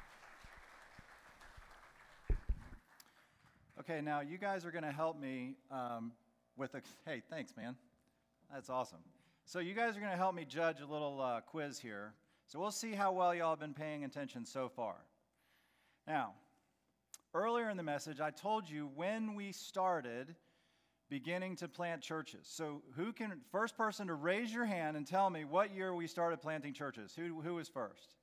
Okay, 3.80 4.00
now 4.00 4.22
you 4.22 4.38
guys 4.38 4.66
are 4.66 4.72
going 4.72 4.86
to 4.86 4.92
help 4.94 5.20
me 5.20 5.56
um, 5.70 6.14
with 6.56 6.74
a. 6.76 6.82
Hey, 7.06 7.22
thanks, 7.30 7.58
man. 7.58 7.76
That's 8.50 8.70
awesome. 8.70 9.00
So 9.46 9.60
you 9.60 9.74
guys 9.74 9.98
are 9.98 10.00
going 10.00 10.12
to 10.12 10.18
help 10.18 10.36
me 10.36 10.46
judge 10.46 10.80
a 10.80 10.86
little 10.86 11.20
uh, 11.20 11.42
quiz 11.42 11.80
here. 11.80 12.14
So 12.54 12.60
we'll 12.60 12.70
see 12.70 12.92
how 12.92 13.12
well 13.12 13.34
y'all 13.34 13.50
have 13.50 13.60
been 13.60 13.74
paying 13.74 14.04
attention 14.04 14.46
so 14.46 14.70
far. 14.70 14.94
Now, 16.06 16.34
earlier 17.34 17.68
in 17.72 17.78
the 17.78 17.84
message, 17.84 18.20
I 18.22 18.30
told 18.30 18.70
you 18.70 18.92
when 18.94 19.34
we 19.34 19.52
started 19.52 20.36
beginning 21.10 21.56
to 21.56 21.68
plant 21.68 22.04
churches. 22.04 22.42
So 22.44 22.84
who 22.96 23.12
can 23.12 23.42
first 23.52 23.76
person 23.76 24.06
to 24.06 24.14
raise 24.14 24.54
your 24.54 24.66
hand 24.66 24.96
and 24.96 25.08
tell 25.08 25.32
me 25.32 25.46
what 25.46 25.74
year 25.74 25.96
we 25.96 26.06
started 26.06 26.44
planting 26.44 26.74
churches? 26.74 27.12
Who 27.16 27.42
who 27.42 27.56
was 27.56 27.70
first? 27.70 28.14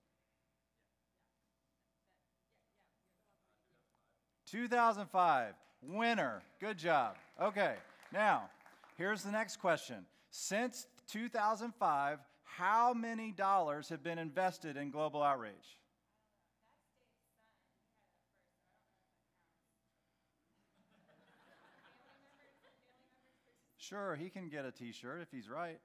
2005. 4.47 5.55
Winner. 5.83 6.40
Good 6.61 6.79
job. 6.79 7.16
Okay. 7.43 7.75
Now, 8.12 8.49
here's 8.97 9.25
the 9.25 9.33
next 9.33 9.57
question. 9.57 10.07
Since 10.31 10.87
2005, 11.09 12.21
how 12.57 12.93
many 12.93 13.33
dollars 13.33 13.89
have 13.89 14.03
been 14.03 14.19
invested 14.19 14.77
in 14.77 14.91
global 14.91 15.23
outreach? 15.23 15.79
Sure, 23.79 24.15
he 24.15 24.31
can 24.31 24.49
get 24.49 24.65
a 24.65 24.71
t 24.71 24.93
shirt 24.93 25.21
if 25.21 25.29
he's 25.33 25.49
right. 25.49 25.81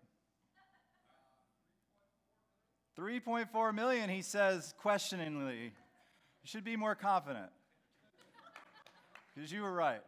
3.4 2.97 3.73
million, 3.73 4.09
he 4.09 4.21
says 4.21 4.73
questioningly. 4.79 5.63
You 5.63 5.71
should 6.45 6.63
be 6.63 6.77
more 6.77 6.95
confident. 6.95 7.49
Because 9.33 9.51
you 9.51 9.63
were 9.63 9.73
right. 9.73 10.01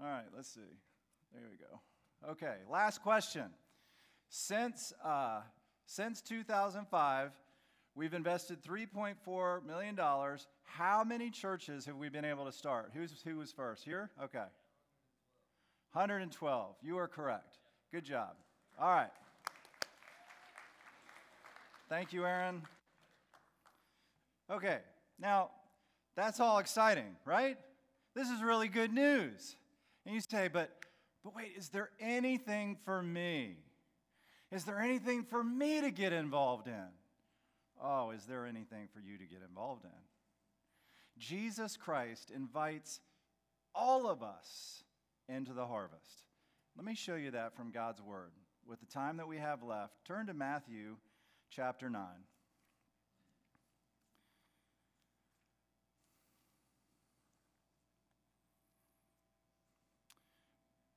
All 0.00 0.06
right, 0.06 0.24
let's 0.34 0.48
see. 0.52 0.60
There 1.32 1.42
we 1.50 1.56
go. 1.56 2.32
Okay, 2.32 2.56
last 2.70 3.02
question. 3.02 3.44
Since, 4.28 4.92
uh, 5.04 5.40
since 5.86 6.20
2005, 6.22 7.30
we've 7.94 8.14
invested 8.14 8.62
$3.4 8.62 9.64
million. 9.64 9.98
How 10.64 11.04
many 11.04 11.30
churches 11.30 11.86
have 11.86 11.96
we 11.96 12.08
been 12.08 12.24
able 12.24 12.44
to 12.44 12.52
start? 12.52 12.90
Who's, 12.94 13.22
who 13.24 13.36
was 13.36 13.52
first? 13.52 13.84
Here? 13.84 14.10
Okay. 14.22 14.44
112. 15.92 16.76
You 16.82 16.98
are 16.98 17.08
correct. 17.08 17.58
Good 17.92 18.04
job. 18.04 18.34
All 18.78 18.90
right. 18.90 19.10
Thank 21.88 22.12
you, 22.12 22.26
Aaron. 22.26 22.62
Okay, 24.50 24.78
now 25.18 25.50
that's 26.16 26.40
all 26.40 26.58
exciting, 26.58 27.16
right? 27.24 27.56
This 28.14 28.28
is 28.28 28.42
really 28.42 28.68
good 28.68 28.92
news. 28.92 29.56
And 30.04 30.14
you 30.14 30.20
say, 30.20 30.48
but, 30.52 30.70
but 31.24 31.34
wait, 31.34 31.52
is 31.56 31.68
there 31.68 31.90
anything 32.00 32.76
for 32.84 33.02
me? 33.02 33.56
Is 34.52 34.64
there 34.64 34.80
anything 34.80 35.24
for 35.24 35.42
me 35.42 35.80
to 35.80 35.90
get 35.90 36.12
involved 36.12 36.66
in? 36.68 36.88
Oh, 37.82 38.10
is 38.10 38.24
there 38.24 38.46
anything 38.46 38.88
for 38.92 39.00
you 39.00 39.18
to 39.18 39.24
get 39.24 39.40
involved 39.46 39.84
in? 39.84 39.90
Jesus 41.18 41.76
Christ 41.76 42.30
invites 42.34 43.00
all 43.74 44.08
of 44.08 44.22
us 44.22 44.84
into 45.28 45.52
the 45.52 45.66
harvest. 45.66 46.24
Let 46.76 46.84
me 46.84 46.94
show 46.94 47.16
you 47.16 47.32
that 47.32 47.56
from 47.56 47.70
God's 47.70 48.00
Word. 48.00 48.32
With 48.66 48.80
the 48.80 48.86
time 48.86 49.16
that 49.18 49.28
we 49.28 49.38
have 49.38 49.62
left, 49.62 49.94
turn 50.04 50.26
to 50.26 50.34
Matthew 50.34 50.96
chapter 51.50 51.90
9. 51.90 52.02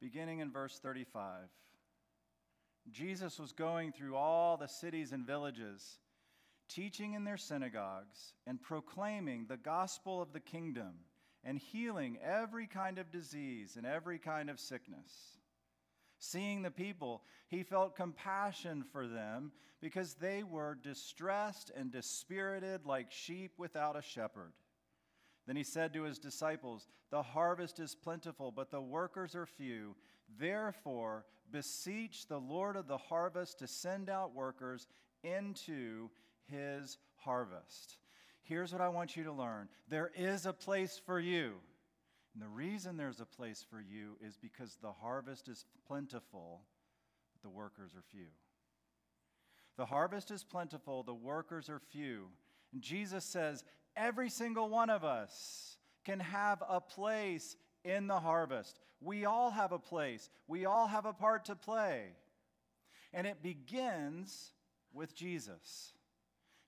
beginning 0.02 0.40
in 0.40 0.52
verse 0.52 0.80
35. 0.80 1.50
Jesus 2.92 3.40
was 3.40 3.52
going 3.52 3.92
through 3.92 4.16
all 4.16 4.58
the 4.58 4.68
cities 4.68 5.12
and 5.12 5.26
villages, 5.26 6.00
teaching 6.68 7.14
in 7.14 7.24
their 7.24 7.38
synagogues 7.38 8.34
and 8.46 8.62
proclaiming 8.62 9.46
the 9.48 9.58
gospel 9.58 10.22
of 10.22 10.34
the 10.34 10.40
kingdom 10.40 10.94
and 11.44 11.58
healing 11.58 12.18
every 12.24 12.68
kind 12.68 12.98
of 12.98 13.12
disease 13.12 13.76
and 13.76 13.86
every 13.86 14.20
kind 14.20 14.50
of 14.50 14.60
sickness. 14.60 15.38
Seeing 16.20 16.62
the 16.62 16.72
people, 16.72 17.24
he 17.48 17.64
felt 17.64 17.96
compassion 17.96 18.84
for 18.92 19.08
them 19.08 19.52
because 19.82 20.16
they 20.16 20.44
were 20.44 20.78
distressed 20.84 21.72
and 21.76 21.92
dispirited 21.92 22.86
like 22.86 23.12
sheep 23.12 23.54
without 23.58 23.98
a 23.98 24.02
shepherd. 24.02 24.52
Then 25.48 25.56
he 25.56 25.64
said 25.64 25.94
to 25.94 26.04
his 26.04 26.20
disciples, 26.20 26.88
The 27.10 27.24
harvest 27.24 27.80
is 27.80 27.96
plentiful, 27.96 28.52
but 28.52 28.70
the 28.70 28.82
workers 28.82 29.34
are 29.36 29.46
few. 29.46 29.96
Therefore, 30.38 31.26
beseech 31.52 32.28
the 32.28 32.40
Lord 32.40 32.76
of 32.76 32.88
the 32.88 32.98
harvest 32.98 33.60
to 33.60 33.68
send 33.68 34.10
out 34.10 34.36
workers 34.36 34.88
into 35.24 36.10
his 36.48 36.98
harvest. 37.18 37.98
Here's 38.44 38.72
what 38.72 38.82
I 38.82 38.90
want 38.90 39.16
you 39.16 39.24
to 39.26 39.32
learn 39.32 39.70
there 39.88 40.12
is 40.16 40.46
a 40.46 40.54
place 40.54 41.00
for 41.06 41.20
you. 41.20 41.54
And 42.34 42.44
the 42.44 42.48
reason 42.48 42.96
there's 42.96 43.20
a 43.20 43.26
place 43.26 43.66
for 43.70 43.82
you 43.82 44.16
is 44.26 44.38
because 44.38 44.78
the 44.82 44.92
harvest 44.92 45.48
is 45.50 45.66
plentiful, 45.88 46.62
but 47.34 47.42
the 47.42 47.50
workers 47.50 47.92
are 47.96 48.04
few. 48.12 48.28
The 49.78 49.86
harvest 49.86 50.30
is 50.30 50.44
plentiful, 50.44 51.04
the 51.04 51.14
workers 51.14 51.70
are 51.70 51.80
few. 51.80 52.28
And 52.72 52.82
Jesus 52.82 53.26
says, 53.26 53.64
every 53.96 54.30
single 54.30 54.70
one 54.70 54.90
of 54.90 55.04
us 55.04 55.78
can 56.06 56.20
have 56.20 56.64
a 56.68 56.80
place 56.80 57.56
in 57.84 58.08
the 58.08 58.20
harvest. 58.20 58.80
We 59.02 59.26
all 59.26 59.52
have 59.52 59.72
a 59.72 59.80
place, 59.80 60.30
we 60.48 60.66
all 60.66 60.88
have 60.88 61.06
a 61.06 61.14
part 61.14 61.46
to 61.46 61.56
play. 61.56 62.04
And 63.14 63.26
it 63.26 63.42
begins 63.42 64.52
with 64.94 65.16
Jesus. 65.16 65.94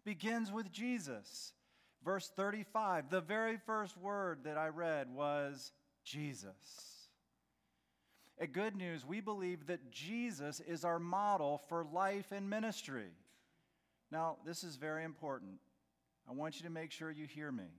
Begins 0.06 0.52
with 0.52 0.72
Jesus. 0.72 1.54
Verse 2.04 2.32
35, 2.36 3.10
the 3.10 3.22
very 3.22 3.58
first 3.58 3.96
word 3.96 4.40
that 4.46 4.58
I 4.58 4.70
read 4.70 5.14
was 5.14 5.72
Jesus. 6.04 7.02
At 8.40 8.54
Good 8.54 8.76
News, 8.76 9.06
we 9.06 9.22
believe 9.22 9.68
that 9.68 9.92
Jesus 9.92 10.62
is 10.62 10.84
our 10.84 10.98
model 10.98 11.62
for 11.70 11.84
life 11.84 12.32
and 12.32 12.50
ministry. 12.50 13.12
Now, 14.12 14.38
this 14.44 14.64
is 14.64 14.78
very 14.78 15.04
important. 15.04 15.60
I 16.28 16.34
want 16.34 16.56
you 16.56 16.64
to 16.64 16.72
make 16.72 16.92
sure 16.92 17.12
you 17.12 17.28
hear 17.28 17.52
me. 17.52 17.70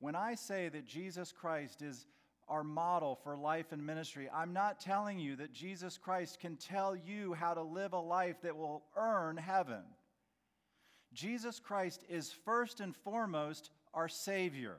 When 0.00 0.14
I 0.14 0.34
say 0.34 0.68
that 0.68 0.86
Jesus 0.86 1.32
Christ 1.32 1.80
is 1.80 2.04
our 2.50 2.64
model 2.64 3.18
for 3.22 3.36
life 3.36 3.72
and 3.72 3.86
ministry, 3.86 4.28
I'm 4.34 4.52
not 4.52 4.80
telling 4.80 5.18
you 5.18 5.36
that 5.36 5.52
Jesus 5.52 5.96
Christ 5.96 6.40
can 6.40 6.56
tell 6.56 6.96
you 6.96 7.32
how 7.32 7.54
to 7.54 7.62
live 7.62 7.92
a 7.92 8.00
life 8.00 8.42
that 8.42 8.56
will 8.56 8.82
earn 8.96 9.36
heaven. 9.36 9.82
Jesus 11.12 11.60
Christ 11.60 12.04
is 12.08 12.34
first 12.44 12.80
and 12.80 12.94
foremost 12.94 13.70
our 13.94 14.08
Savior. 14.08 14.78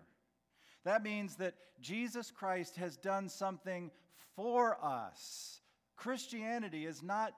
That 0.84 1.02
means 1.02 1.36
that 1.38 1.56
Jesus 1.80 2.30
Christ 2.30 2.76
has 2.76 2.98
done 2.98 3.30
something 3.30 3.90
for 4.36 4.78
us. 4.84 5.62
Christianity 5.96 6.86
is 6.86 7.02
not 7.02 7.34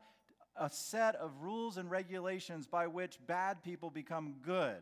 a 0.56 0.70
set 0.70 1.16
of 1.16 1.32
rules 1.42 1.78
and 1.78 1.90
regulations 1.90 2.68
by 2.68 2.88
which 2.88 3.20
bad 3.28 3.64
people 3.64 3.90
become 3.90 4.36
good. 4.42 4.82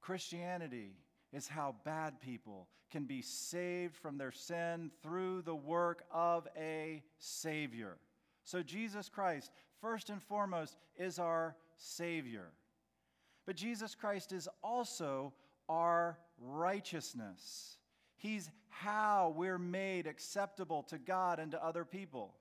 Christianity 0.00 0.92
is 1.32 1.48
how 1.48 1.74
bad 1.84 2.20
people 2.20 2.68
can 2.90 3.04
be 3.04 3.22
saved 3.22 3.96
from 3.96 4.16
their 4.16 4.32
sin 4.32 4.90
through 5.02 5.42
the 5.42 5.54
work 5.54 6.04
of 6.10 6.48
a 6.56 7.02
Savior. 7.18 7.98
So, 8.44 8.62
Jesus 8.62 9.08
Christ, 9.08 9.52
first 9.80 10.08
and 10.08 10.22
foremost, 10.22 10.76
is 10.96 11.18
our 11.18 11.54
Savior. 11.76 12.50
But 13.46 13.56
Jesus 13.56 13.94
Christ 13.94 14.32
is 14.32 14.48
also 14.62 15.32
our 15.68 16.18
righteousness. 16.40 17.78
He's 18.16 18.50
how 18.68 19.34
we're 19.36 19.58
made 19.58 20.06
acceptable 20.06 20.82
to 20.84 20.98
God 20.98 21.38
and 21.38 21.52
to 21.52 21.64
other 21.64 21.84
people. 21.84 22.34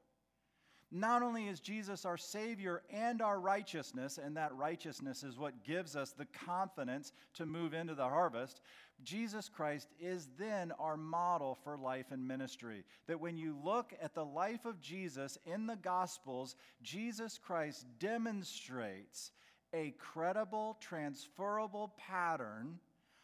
Not 0.89 1.21
only 1.21 1.47
is 1.47 1.59
Jesus 1.59 2.05
our 2.05 2.17
Savior 2.17 2.81
and 2.89 3.21
our 3.21 3.39
righteousness, 3.41 4.17
and 4.23 4.37
that 4.37 4.55
righteousness 4.55 5.21
is 5.21 5.37
what 5.37 5.65
gives 5.65 5.97
us 5.97 6.11
the 6.11 6.27
confidence 6.45 7.11
to 7.33 7.45
move 7.45 7.73
into 7.73 7.93
the 7.93 8.07
harvest, 8.07 8.61
Jesus 9.03 9.49
Christ 9.49 9.89
is 9.99 10.29
then 10.39 10.71
our 10.79 10.95
model 10.95 11.57
for 11.63 11.77
life 11.77 12.07
and 12.11 12.25
ministry. 12.25 12.85
That 13.07 13.19
when 13.19 13.37
you 13.37 13.57
look 13.63 13.93
at 14.01 14.15
the 14.15 14.25
life 14.25 14.65
of 14.65 14.79
Jesus 14.79 15.37
in 15.45 15.67
the 15.67 15.75
Gospels, 15.75 16.55
Jesus 16.81 17.37
Christ 17.37 17.85
demonstrates 17.99 19.31
a 19.73 19.93
credible, 19.99 20.77
transferable 20.79 21.93
pattern 21.97 22.79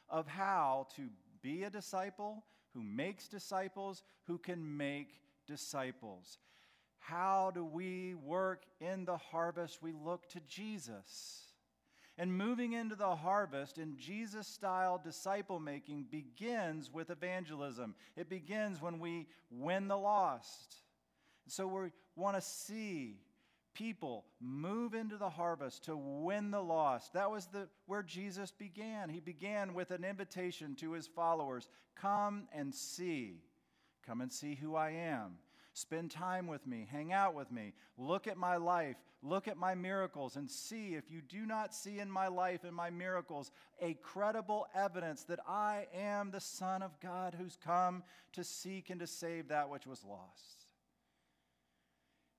of 0.09 0.27
how 0.27 0.87
to 0.97 1.07
be 1.41 1.63
a 1.63 1.69
disciple 1.69 2.43
who 2.73 2.83
makes 2.83 3.27
disciples 3.27 4.03
who 4.27 4.37
can 4.37 4.77
make 4.77 5.21
disciples. 5.47 6.37
How 7.03 7.51
do 7.53 7.65
we 7.65 8.15
work 8.15 8.63
in 8.79 9.03
the 9.03 9.17
harvest? 9.17 9.81
We 9.81 9.91
look 9.91 10.29
to 10.29 10.39
Jesus. 10.47 11.47
And 12.17 12.37
moving 12.37 12.71
into 12.71 12.95
the 12.95 13.13
harvest 13.13 13.77
in 13.77 13.97
Jesus 13.97 14.47
style 14.47 15.01
disciple 15.03 15.59
making 15.59 16.05
begins 16.09 16.89
with 16.93 17.09
evangelism. 17.09 17.95
It 18.15 18.29
begins 18.29 18.81
when 18.81 18.99
we 18.99 19.27
win 19.51 19.89
the 19.89 19.97
lost. 19.97 20.77
So 21.47 21.67
we 21.67 21.91
want 22.15 22.37
to 22.37 22.41
see 22.41 23.17
people 23.73 24.23
move 24.39 24.93
into 24.93 25.17
the 25.17 25.29
harvest 25.29 25.83
to 25.85 25.97
win 25.97 26.51
the 26.51 26.63
lost. 26.63 27.11
That 27.11 27.29
was 27.29 27.47
the, 27.47 27.67
where 27.85 28.03
Jesus 28.03 28.49
began. 28.49 29.09
He 29.09 29.19
began 29.19 29.73
with 29.73 29.91
an 29.91 30.05
invitation 30.05 30.75
to 30.75 30.93
his 30.93 31.07
followers 31.07 31.67
come 31.95 32.47
and 32.53 32.73
see. 32.73 33.41
Come 34.05 34.21
and 34.21 34.31
see 34.31 34.55
who 34.55 34.75
I 34.75 34.91
am. 34.91 35.33
Spend 35.73 36.11
time 36.11 36.45
with 36.45 36.67
me, 36.67 36.87
hang 36.91 37.11
out 37.11 37.33
with 37.33 37.51
me, 37.51 37.73
look 37.97 38.27
at 38.27 38.37
my 38.37 38.57
life, 38.57 38.95
look 39.23 39.47
at 39.47 39.57
my 39.57 39.73
miracles, 39.73 40.35
and 40.35 40.49
see 40.49 40.93
if 40.93 41.09
you 41.09 41.19
do 41.19 41.47
not 41.47 41.73
see 41.73 41.97
in 41.97 42.11
my 42.11 42.27
life 42.27 42.63
and 42.63 42.75
my 42.75 42.91
miracles 42.91 43.51
a 43.81 43.95
credible 43.95 44.67
evidence 44.75 45.23
that 45.23 45.39
I 45.47 45.87
am 45.95 46.29
the 46.29 46.39
Son 46.39 46.83
of 46.83 46.99
God 46.99 47.35
who's 47.35 47.57
come 47.63 48.03
to 48.33 48.43
seek 48.43 48.91
and 48.91 48.99
to 48.99 49.07
save 49.07 49.47
that 49.47 49.69
which 49.69 49.87
was 49.87 50.03
lost. 50.03 50.67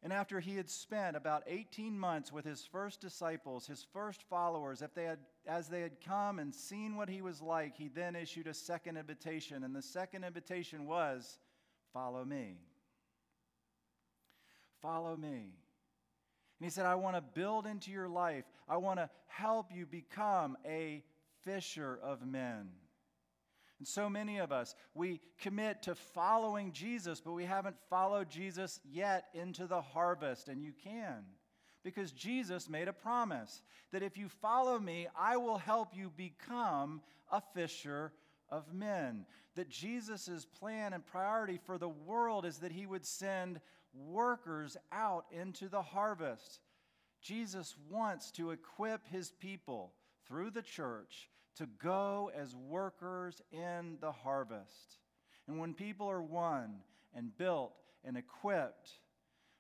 And 0.05 0.13
after 0.13 0.39
he 0.39 0.55
had 0.55 0.69
spent 0.69 1.17
about 1.17 1.43
18 1.49 1.99
months 1.99 2.31
with 2.31 2.45
his 2.45 2.65
first 2.65 3.01
disciples, 3.01 3.67
his 3.67 3.87
first 3.93 4.23
followers, 4.29 4.81
if 4.81 4.95
they 4.95 5.05
had, 5.05 5.19
as 5.47 5.67
they 5.69 5.81
had 5.81 6.01
come 6.01 6.39
and 6.39 6.55
seen 6.55 6.95
what 6.95 7.09
he 7.09 7.23
was 7.23 7.41
like, 7.41 7.75
he 7.75 7.89
then 7.89 8.15
issued 8.15 8.47
a 8.47 8.55
second 8.55 8.99
invitation. 8.99 9.65
And 9.65 9.75
the 9.75 9.81
second 9.83 10.23
invitation 10.23 10.87
was, 10.87 11.39
Follow 11.95 12.25
me. 12.25 12.59
Follow 14.85 15.17
me. 15.17 15.55
And 16.61 16.61
he 16.61 16.69
said, 16.69 16.85
I 16.85 16.97
want 16.97 17.17
to 17.17 17.23
build 17.23 17.67
into 17.67 17.91
your 17.91 18.09
life, 18.09 18.45
I 18.69 18.77
want 18.77 18.99
to 18.99 19.09
help 19.27 19.69
you 19.75 19.87
become 19.87 20.59
a 20.67 21.03
fisher 21.43 21.99
of 22.03 22.27
men. 22.27 22.69
And 23.79 23.89
so 23.89 24.11
many 24.11 24.39
of 24.39 24.53
us, 24.53 24.75
we 24.95 25.23
commit 25.41 25.83
to 25.85 25.95
following 25.95 26.73
Jesus, 26.73 27.23
but 27.23 27.33
we 27.33 27.47
haven't 27.47 27.77
followed 27.89 28.29
Jesus 28.29 28.79
yet 28.85 29.25
into 29.33 29.67
the 29.67 29.81
harvest, 29.81 30.49
and 30.49 30.63
you 30.63 30.73
can. 30.85 31.25
Because 31.83 32.13
Jesus 32.13 32.69
made 32.69 32.89
a 32.89 32.93
promise 32.93 33.63
that 33.91 34.03
if 34.03 34.19
you 34.19 34.29
follow 34.29 34.79
me, 34.79 35.09
I 35.19 35.39
will 35.39 35.59
help 35.59 35.97
you 35.97 36.13
become 36.15 37.01
a 37.33 37.43
fisher 37.55 38.13
of 38.51 38.73
men. 38.73 39.25
That 39.57 39.71
Jesus' 39.71 40.47
plan 40.59 40.93
and 40.93 41.05
priority 41.05 41.59
for 41.65 41.79
the 41.79 41.89
world 41.89 42.45
is 42.45 42.59
that 42.59 42.73
he 42.73 42.87
would 42.87 43.07
send 43.07 43.61
workers 43.95 44.77
out 44.93 45.27
into 45.31 45.69
the 45.69 45.83
harvest. 45.83 46.61
Jesus 47.21 47.75
wants 47.91 48.31
to 48.33 48.51
equip 48.51 49.07
his 49.07 49.31
people 49.31 49.93
through 50.27 50.51
the 50.51 50.63
church 50.63 51.31
to 51.57 51.67
go 51.83 52.31
as 52.37 52.55
workers 52.55 53.41
in 53.53 53.99
the 54.01 54.13
harvest. 54.13 54.99
And 55.47 55.59
when 55.59 55.75
people 55.75 56.11
are 56.11 56.23
won 56.23 56.77
and 57.15 57.37
built 57.37 57.75
and 58.05 58.17
equipped, 58.17 58.91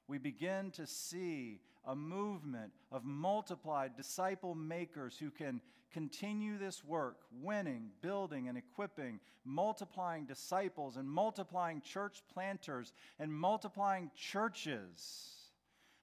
we 0.09 0.19
begin 0.19 0.71
to 0.73 0.87
see 0.87 1.61
a 1.87 1.95
movement 1.95 2.73
of 2.91 3.05
multiplied 3.05 3.97
disciple 3.97 4.55
makers 4.55 5.17
who 5.19 5.31
can 5.31 5.61
continue 5.93 6.59
this 6.59 6.85
work, 6.85 7.19
winning, 7.41 7.91
building, 8.03 8.49
and 8.49 8.59
equipping, 8.59 9.21
multiplying 9.45 10.25
disciples 10.25 10.97
and 10.97 11.09
multiplying 11.09 11.81
church 11.81 12.23
planters 12.33 12.93
and 13.19 13.33
multiplying 13.33 14.11
churches 14.17 15.51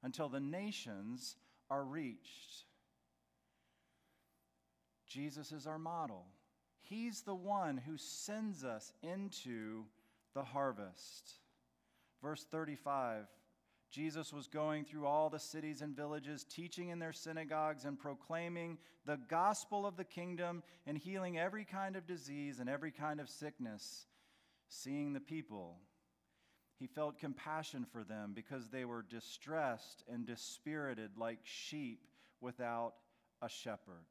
until 0.03 0.29
the 0.29 0.39
nations 0.39 1.35
are 1.69 1.83
reached. 1.83 2.63
Jesus 5.07 5.51
is 5.51 5.67
our 5.67 5.79
model. 5.79 6.25
He's 6.79 7.21
the 7.21 7.35
one 7.35 7.77
who 7.77 7.97
sends 7.97 8.63
us 8.63 8.93
into 9.03 9.83
the 10.33 10.43
harvest. 10.43 11.33
Verse 12.21 12.45
35 12.49 13.25
Jesus 13.91 14.31
was 14.31 14.47
going 14.47 14.85
through 14.85 15.05
all 15.05 15.29
the 15.29 15.39
cities 15.39 15.81
and 15.81 15.95
villages, 15.95 16.45
teaching 16.45 16.89
in 16.89 16.99
their 16.99 17.11
synagogues 17.11 17.83
and 17.83 17.99
proclaiming 17.99 18.77
the 19.05 19.19
gospel 19.29 19.85
of 19.85 19.97
the 19.97 20.05
kingdom 20.05 20.63
and 20.87 20.97
healing 20.97 21.37
every 21.37 21.65
kind 21.65 21.97
of 21.97 22.07
disease 22.07 22.59
and 22.59 22.69
every 22.69 22.91
kind 22.91 23.19
of 23.19 23.29
sickness. 23.29 24.07
Seeing 24.69 25.11
the 25.11 25.19
people, 25.19 25.79
he 26.79 26.87
felt 26.87 27.19
compassion 27.19 27.85
for 27.91 28.05
them 28.05 28.31
because 28.33 28.69
they 28.69 28.85
were 28.85 29.03
distressed 29.03 30.05
and 30.09 30.25
dispirited 30.25 31.11
like 31.17 31.39
sheep 31.43 32.07
without 32.39 32.93
a 33.41 33.49
shepherd. 33.49 34.05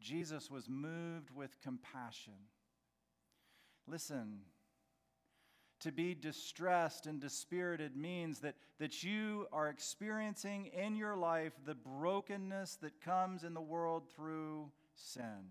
Jesus 0.00 0.48
was 0.48 0.68
moved 0.68 1.30
with 1.34 1.60
compassion. 1.60 2.34
Listen, 3.88 4.42
to 5.82 5.92
be 5.92 6.14
distressed 6.14 7.06
and 7.06 7.20
dispirited 7.20 7.96
means 7.96 8.40
that, 8.40 8.54
that 8.78 9.02
you 9.02 9.46
are 9.52 9.68
experiencing 9.68 10.66
in 10.66 10.96
your 10.96 11.16
life 11.16 11.52
the 11.64 11.74
brokenness 11.74 12.76
that 12.76 13.00
comes 13.00 13.44
in 13.44 13.54
the 13.54 13.60
world 13.60 14.04
through 14.14 14.70
sin. 14.94 15.50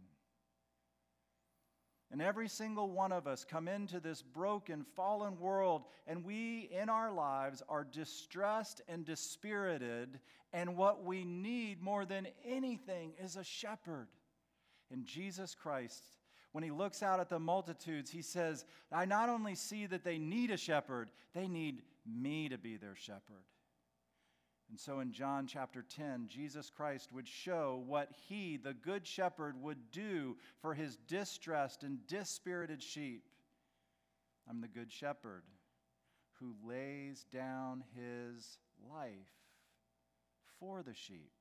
And 2.12 2.22
every 2.22 2.50
single 2.50 2.92
one 2.92 3.14
of 3.14 3.26
us 3.26 3.46
come 3.46 3.70
into 3.70 4.02
this 4.02 4.22
broken, 4.22 4.86
fallen 4.96 5.40
world, 5.40 5.84
and 6.06 6.26
we 6.26 6.70
in 6.72 6.90
our 6.90 7.12
lives 7.12 7.64
are 7.70 7.86
distressed 7.86 8.82
and 8.90 9.06
dispirited. 9.06 10.20
And 10.52 10.76
what 10.76 11.06
we 11.06 11.24
need 11.24 11.82
more 11.82 12.06
than 12.06 12.28
anything 12.46 13.14
is 13.24 13.38
a 13.38 13.44
shepherd. 13.46 14.08
And 14.92 15.06
Jesus 15.06 15.56
Christ, 15.56 16.04
when 16.52 16.64
he 16.64 16.72
looks 16.72 17.02
out 17.02 17.20
at 17.20 17.30
the 17.30 17.40
multitudes, 17.40 18.12
he 18.12 18.22
says, 18.22 18.66
I 18.92 19.06
not 19.06 19.30
only 19.30 19.56
see 19.56 19.86
that 19.86 20.04
they 20.04 20.18
need 20.18 20.52
a 20.52 20.58
shepherd, 20.58 21.10
they 21.34 21.48
need 21.48 21.82
me 22.06 22.50
to 22.50 22.58
be 22.58 22.78
their 22.78 22.96
shepherd. 22.96 23.46
And 24.70 24.80
so 24.80 25.02
in 25.02 25.12
John 25.12 25.48
chapter 25.48 25.84
10, 25.84 26.28
Jesus 26.30 26.70
Christ 26.70 27.12
would 27.12 27.28
show 27.28 27.84
what 27.86 28.10
he, 28.30 28.58
the 28.58 28.74
good 28.74 29.06
shepherd, 29.06 29.62
would 29.62 29.92
do 29.92 30.38
for 30.62 30.74
his 30.74 30.96
distressed 31.08 31.84
and 31.84 32.06
dispirited 32.08 32.82
sheep. 32.82 33.26
I'm 34.50 34.62
the 34.62 34.70
good 34.70 34.92
shepherd 34.92 35.44
who 36.40 36.56
lays 36.66 37.26
down 37.32 37.84
his 37.96 38.60
life 38.90 39.12
for 40.60 40.84
the 40.84 40.94
sheep. 40.94 41.32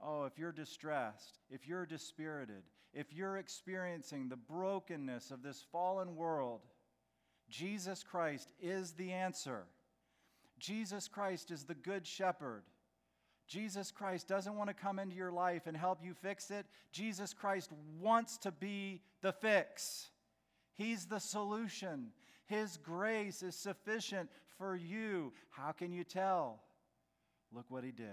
Oh, 0.00 0.24
if 0.24 0.38
you're 0.38 0.52
distressed, 0.52 1.38
if 1.48 1.66
you're 1.66 1.86
dispirited, 1.86 2.64
if 2.96 3.12
you're 3.12 3.36
experiencing 3.36 4.28
the 4.28 4.36
brokenness 4.36 5.30
of 5.30 5.42
this 5.42 5.62
fallen 5.70 6.16
world, 6.16 6.62
Jesus 7.50 8.02
Christ 8.02 8.48
is 8.58 8.92
the 8.92 9.12
answer. 9.12 9.64
Jesus 10.58 11.06
Christ 11.06 11.50
is 11.50 11.64
the 11.64 11.74
good 11.74 12.06
shepherd. 12.06 12.62
Jesus 13.46 13.90
Christ 13.90 14.26
doesn't 14.26 14.56
want 14.56 14.70
to 14.70 14.74
come 14.74 14.98
into 14.98 15.14
your 15.14 15.30
life 15.30 15.66
and 15.66 15.76
help 15.76 16.02
you 16.02 16.14
fix 16.14 16.50
it. 16.50 16.64
Jesus 16.90 17.34
Christ 17.34 17.70
wants 18.00 18.38
to 18.38 18.50
be 18.50 19.02
the 19.20 19.32
fix. 19.32 20.08
He's 20.74 21.04
the 21.04 21.20
solution. 21.20 22.08
His 22.46 22.78
grace 22.78 23.42
is 23.42 23.54
sufficient 23.54 24.30
for 24.56 24.74
you. 24.74 25.34
How 25.50 25.72
can 25.72 25.92
you 25.92 26.02
tell? 26.02 26.62
Look 27.52 27.66
what 27.68 27.84
he 27.84 27.92
did. 27.92 28.06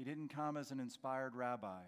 He 0.00 0.04
didn't 0.04 0.34
come 0.34 0.56
as 0.56 0.70
an 0.70 0.80
inspired 0.80 1.36
rabbi. 1.36 1.82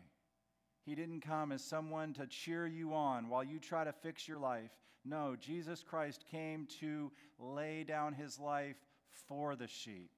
He 0.84 0.94
didn't 0.94 1.22
come 1.22 1.50
as 1.50 1.64
someone 1.64 2.12
to 2.12 2.26
cheer 2.26 2.66
you 2.66 2.92
on 2.92 3.30
while 3.30 3.42
you 3.42 3.58
try 3.58 3.84
to 3.84 3.92
fix 3.92 4.28
your 4.28 4.38
life. 4.38 4.70
No, 5.02 5.34
Jesus 5.34 5.82
Christ 5.82 6.26
came 6.30 6.68
to 6.80 7.10
lay 7.38 7.84
down 7.84 8.12
his 8.12 8.38
life 8.38 8.76
for 9.26 9.56
the 9.56 9.66
sheep. 9.66 10.10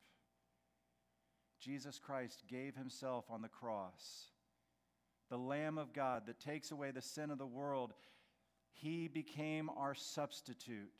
Jesus 1.60 2.00
Christ 2.00 2.42
gave 2.50 2.74
himself 2.74 3.26
on 3.30 3.42
the 3.42 3.48
cross 3.48 4.32
the 5.30 5.38
Lamb 5.38 5.78
of 5.78 5.92
God 5.92 6.24
that 6.26 6.40
takes 6.40 6.72
away 6.72 6.90
the 6.90 7.00
sin 7.00 7.30
of 7.30 7.38
the 7.38 7.46
world, 7.46 7.92
he 8.72 9.06
became 9.06 9.70
our 9.70 9.94
substitute. 9.94 10.90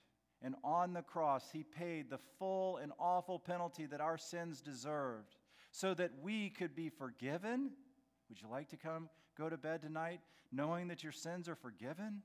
And 0.42 0.54
on 0.62 0.92
the 0.92 1.02
cross, 1.02 1.50
he 1.52 1.64
paid 1.64 2.09
the 2.09 2.20
full 2.38 2.76
and 2.76 2.92
awful 3.00 3.40
penalty 3.40 3.87
that 3.87 4.00
our 4.00 4.16
sins 4.16 4.61
deserved 4.61 5.35
so 5.75 5.93
that 5.93 6.13
we 6.23 6.51
could 6.51 6.77
be 6.77 6.89
forgiven. 6.89 7.69
Would 8.29 8.41
you 8.41 8.47
like 8.49 8.69
to 8.69 8.77
come 8.77 9.09
go 9.37 9.49
to 9.49 9.57
bed 9.57 9.83
tonight 9.83 10.21
knowing 10.53 10.87
that 10.87 11.03
your 11.03 11.11
sins 11.11 11.49
are 11.49 11.57
forgiven? 11.57 12.23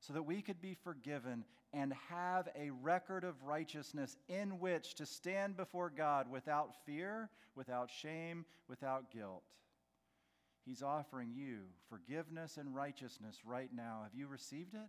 So 0.00 0.14
that 0.14 0.22
we 0.22 0.40
could 0.40 0.62
be 0.62 0.74
forgiven 0.82 1.44
and 1.74 1.92
have 2.08 2.48
a 2.58 2.70
record 2.70 3.24
of 3.24 3.42
righteousness 3.42 4.16
in 4.30 4.58
which 4.60 4.94
to 4.94 5.04
stand 5.04 5.58
before 5.58 5.90
God 5.90 6.26
without 6.30 6.74
fear, 6.86 7.28
without 7.54 7.90
shame, 7.90 8.46
without 8.66 9.10
guilt. 9.10 9.42
He's 10.64 10.82
offering 10.82 11.32
you 11.34 11.58
forgiveness 11.90 12.56
and 12.56 12.74
righteousness 12.74 13.40
right 13.44 13.70
now. 13.74 14.00
Have 14.04 14.14
you 14.14 14.26
received 14.26 14.72
it? 14.72 14.88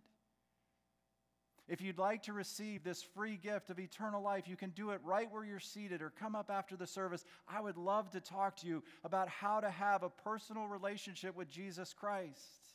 If 1.66 1.80
you'd 1.80 1.98
like 1.98 2.24
to 2.24 2.34
receive 2.34 2.84
this 2.84 3.02
free 3.02 3.36
gift 3.36 3.70
of 3.70 3.78
eternal 3.78 4.22
life, 4.22 4.46
you 4.46 4.56
can 4.56 4.70
do 4.70 4.90
it 4.90 5.00
right 5.02 5.30
where 5.30 5.44
you're 5.44 5.60
seated 5.60 6.02
or 6.02 6.10
come 6.10 6.34
up 6.34 6.50
after 6.50 6.76
the 6.76 6.86
service. 6.86 7.24
I 7.48 7.60
would 7.60 7.78
love 7.78 8.10
to 8.10 8.20
talk 8.20 8.56
to 8.56 8.66
you 8.66 8.82
about 9.02 9.28
how 9.28 9.60
to 9.60 9.70
have 9.70 10.02
a 10.02 10.10
personal 10.10 10.66
relationship 10.66 11.34
with 11.34 11.48
Jesus 11.48 11.94
Christ. 11.94 12.74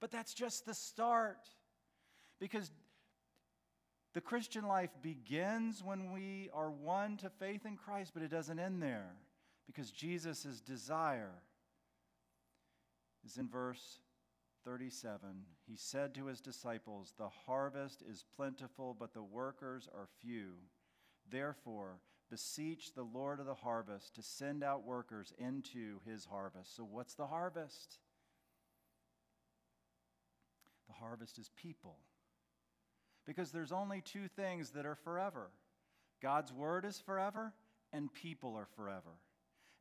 But 0.00 0.10
that's 0.10 0.32
just 0.32 0.64
the 0.64 0.74
start. 0.74 1.46
Because 2.40 2.70
the 4.14 4.22
Christian 4.22 4.66
life 4.66 4.90
begins 5.02 5.82
when 5.84 6.12
we 6.12 6.48
are 6.54 6.70
won 6.70 7.18
to 7.18 7.30
faith 7.30 7.66
in 7.66 7.76
Christ, 7.76 8.12
but 8.14 8.22
it 8.22 8.30
doesn't 8.30 8.58
end 8.58 8.82
there. 8.82 9.12
Because 9.66 9.90
Jesus' 9.90 10.62
desire 10.66 11.42
is 13.24 13.36
in 13.36 13.48
verse 13.48 14.00
37. 14.64 15.18
He 15.66 15.76
said 15.76 16.14
to 16.14 16.26
his 16.26 16.40
disciples, 16.40 17.14
The 17.16 17.28
harvest 17.46 18.02
is 18.08 18.24
plentiful, 18.36 18.96
but 18.98 19.14
the 19.14 19.22
workers 19.22 19.88
are 19.94 20.08
few. 20.20 20.54
Therefore, 21.30 21.98
beseech 22.30 22.94
the 22.94 23.02
Lord 23.02 23.40
of 23.40 23.46
the 23.46 23.54
harvest 23.54 24.14
to 24.14 24.22
send 24.22 24.64
out 24.64 24.86
workers 24.86 25.32
into 25.38 26.00
his 26.06 26.24
harvest. 26.24 26.76
So, 26.76 26.84
what's 26.84 27.14
the 27.14 27.26
harvest? 27.26 27.98
The 30.88 30.94
harvest 30.94 31.38
is 31.38 31.50
people. 31.56 31.98
Because 33.26 33.52
there's 33.52 33.72
only 33.72 34.00
two 34.00 34.28
things 34.28 34.70
that 34.70 34.86
are 34.86 34.96
forever 34.96 35.50
God's 36.20 36.52
word 36.52 36.84
is 36.84 37.00
forever, 37.00 37.52
and 37.92 38.12
people 38.12 38.54
are 38.54 38.68
forever. 38.76 39.18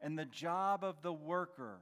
And 0.01 0.17
the 0.17 0.25
job 0.25 0.83
of 0.83 1.01
the 1.03 1.13
worker, 1.13 1.77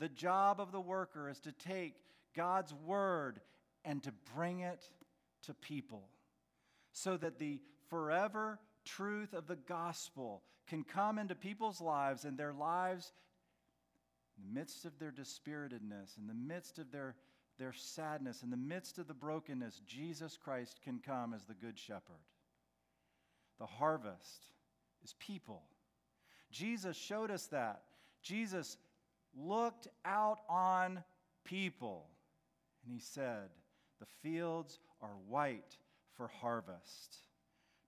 the 0.00 0.08
job 0.08 0.60
of 0.60 0.72
the 0.72 0.80
worker 0.80 1.28
is 1.28 1.38
to 1.40 1.52
take 1.52 1.94
God's 2.34 2.74
word 2.74 3.40
and 3.84 4.02
to 4.02 4.12
bring 4.34 4.60
it 4.60 4.88
to 5.42 5.54
people 5.54 6.08
so 6.92 7.16
that 7.16 7.38
the 7.38 7.60
forever 7.88 8.58
truth 8.84 9.32
of 9.34 9.46
the 9.46 9.56
gospel 9.56 10.42
can 10.68 10.84
come 10.84 11.18
into 11.18 11.34
people's 11.34 11.80
lives 11.80 12.24
and 12.24 12.38
their 12.38 12.52
lives 12.52 13.12
in 14.36 14.52
the 14.52 14.60
midst 14.60 14.84
of 14.84 14.98
their 14.98 15.10
dispiritedness, 15.10 16.16
in 16.18 16.26
the 16.26 16.34
midst 16.34 16.78
of 16.78 16.90
their, 16.90 17.16
their 17.58 17.72
sadness, 17.72 18.42
in 18.42 18.50
the 18.50 18.56
midst 18.56 18.98
of 18.98 19.06
the 19.06 19.14
brokenness, 19.14 19.82
Jesus 19.86 20.36
Christ 20.36 20.80
can 20.82 21.00
come 21.04 21.34
as 21.34 21.44
the 21.44 21.54
good 21.54 21.78
shepherd. 21.78 22.22
The 23.58 23.66
harvest 23.66 24.46
is 25.04 25.14
people. 25.18 25.62
Jesus 26.50 26.96
showed 26.96 27.30
us 27.30 27.46
that. 27.48 27.82
Jesus 28.22 28.76
looked 29.36 29.88
out 30.04 30.38
on 30.48 31.02
people 31.44 32.06
and 32.84 32.92
he 32.92 33.00
said, 33.00 33.50
The 33.98 34.06
fields 34.22 34.78
are 35.00 35.16
white 35.28 35.76
for 36.16 36.28
harvest. 36.28 37.24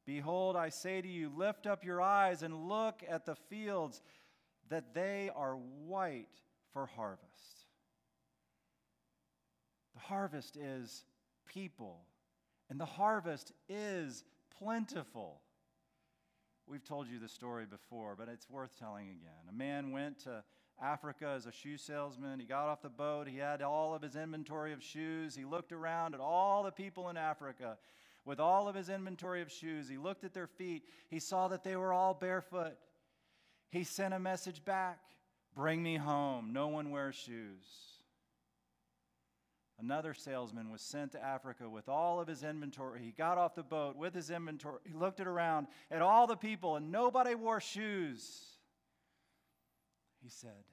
Behold, 0.05 0.57
I 0.57 0.69
say 0.69 1.01
to 1.01 1.09
you, 1.09 1.31
lift 1.35 1.67
up 1.67 1.85
your 1.85 2.03
eyes 2.03 2.43
and 2.43 2.69
look 2.69 3.03
at 3.09 3.25
the 3.25 3.37
fields, 3.49 4.03
that 4.69 4.95
they 4.95 5.31
are 5.35 5.55
white 5.55 6.41
for 6.73 6.87
harvest. 6.87 7.67
The 9.95 10.01
harvest 10.01 10.57
is 10.57 11.05
people, 11.47 12.01
and 12.71 12.81
the 12.81 12.87
harvest 12.87 13.53
is 13.69 14.25
plentiful. 14.59 15.43
We've 16.67 16.85
told 16.85 17.09
you 17.09 17.19
the 17.19 17.29
story 17.29 17.67
before, 17.67 18.17
but 18.17 18.29
it's 18.29 18.49
worth 18.49 18.79
telling 18.79 19.09
again. 19.09 19.49
A 19.49 19.53
man 19.53 19.91
went 19.91 20.21
to 20.21 20.43
Africa 20.83 21.29
as 21.37 21.47
a 21.47 21.53
shoe 21.53 21.77
salesman. 21.77 22.41
He 22.41 22.47
got 22.47 22.69
off 22.69 22.83
the 22.83 22.89
boat. 22.89 23.29
He 23.29 23.39
had 23.39 23.63
all 23.63 23.95
of 23.95 24.03
his 24.03 24.17
inventory 24.17 24.73
of 24.73 24.83
shoes. 24.83 25.35
He 25.35 25.45
looked 25.45 25.73
around 25.73 26.15
at 26.15 26.21
all 26.21 26.63
the 26.63 26.73
people 26.73 27.09
in 27.09 27.17
Africa 27.17 27.79
with 28.25 28.41
all 28.41 28.69
of 28.69 28.75
his 28.75 28.89
inventory 28.89 29.43
of 29.43 29.51
shoes. 29.51 29.89
He 29.89 29.97
looked 29.97 30.25
at 30.25 30.35
their 30.35 30.47
feet. 30.47 30.85
He 31.09 31.19
saw 31.21 31.49
that 31.49 31.65
they 31.65 31.77
were 31.77 31.93
all 31.93 32.15
barefoot. 32.15 32.77
He 33.71 33.85
sent 33.85 34.13
a 34.13 34.19
message 34.19 34.65
back 34.65 34.99
Bring 35.55 35.83
me 35.83 35.97
home. 35.97 36.53
No 36.53 36.69
one 36.69 36.91
wears 36.91 37.15
shoes. 37.15 37.65
Another 39.79 40.15
salesman 40.15 40.71
was 40.71 40.81
sent 40.81 41.13
to 41.13 41.23
Africa 41.23 41.69
with 41.69 41.89
all 41.89 42.21
of 42.21 42.29
his 42.29 42.43
inventory. 42.43 43.03
He 43.03 43.11
got 43.11 43.37
off 43.37 43.55
the 43.55 43.63
boat 43.63 43.97
with 43.97 44.15
his 44.15 44.31
inventory. 44.31 44.79
He 44.87 44.95
looked 44.95 45.21
it 45.21 45.27
around 45.27 45.67
at 45.91 46.03
all 46.03 46.27
the 46.27 46.37
people, 46.37 46.77
and 46.77 46.93
nobody 46.93 47.35
wore 47.35 47.61
shoes. 47.61 48.45
He 50.23 50.29
said, 50.29 50.65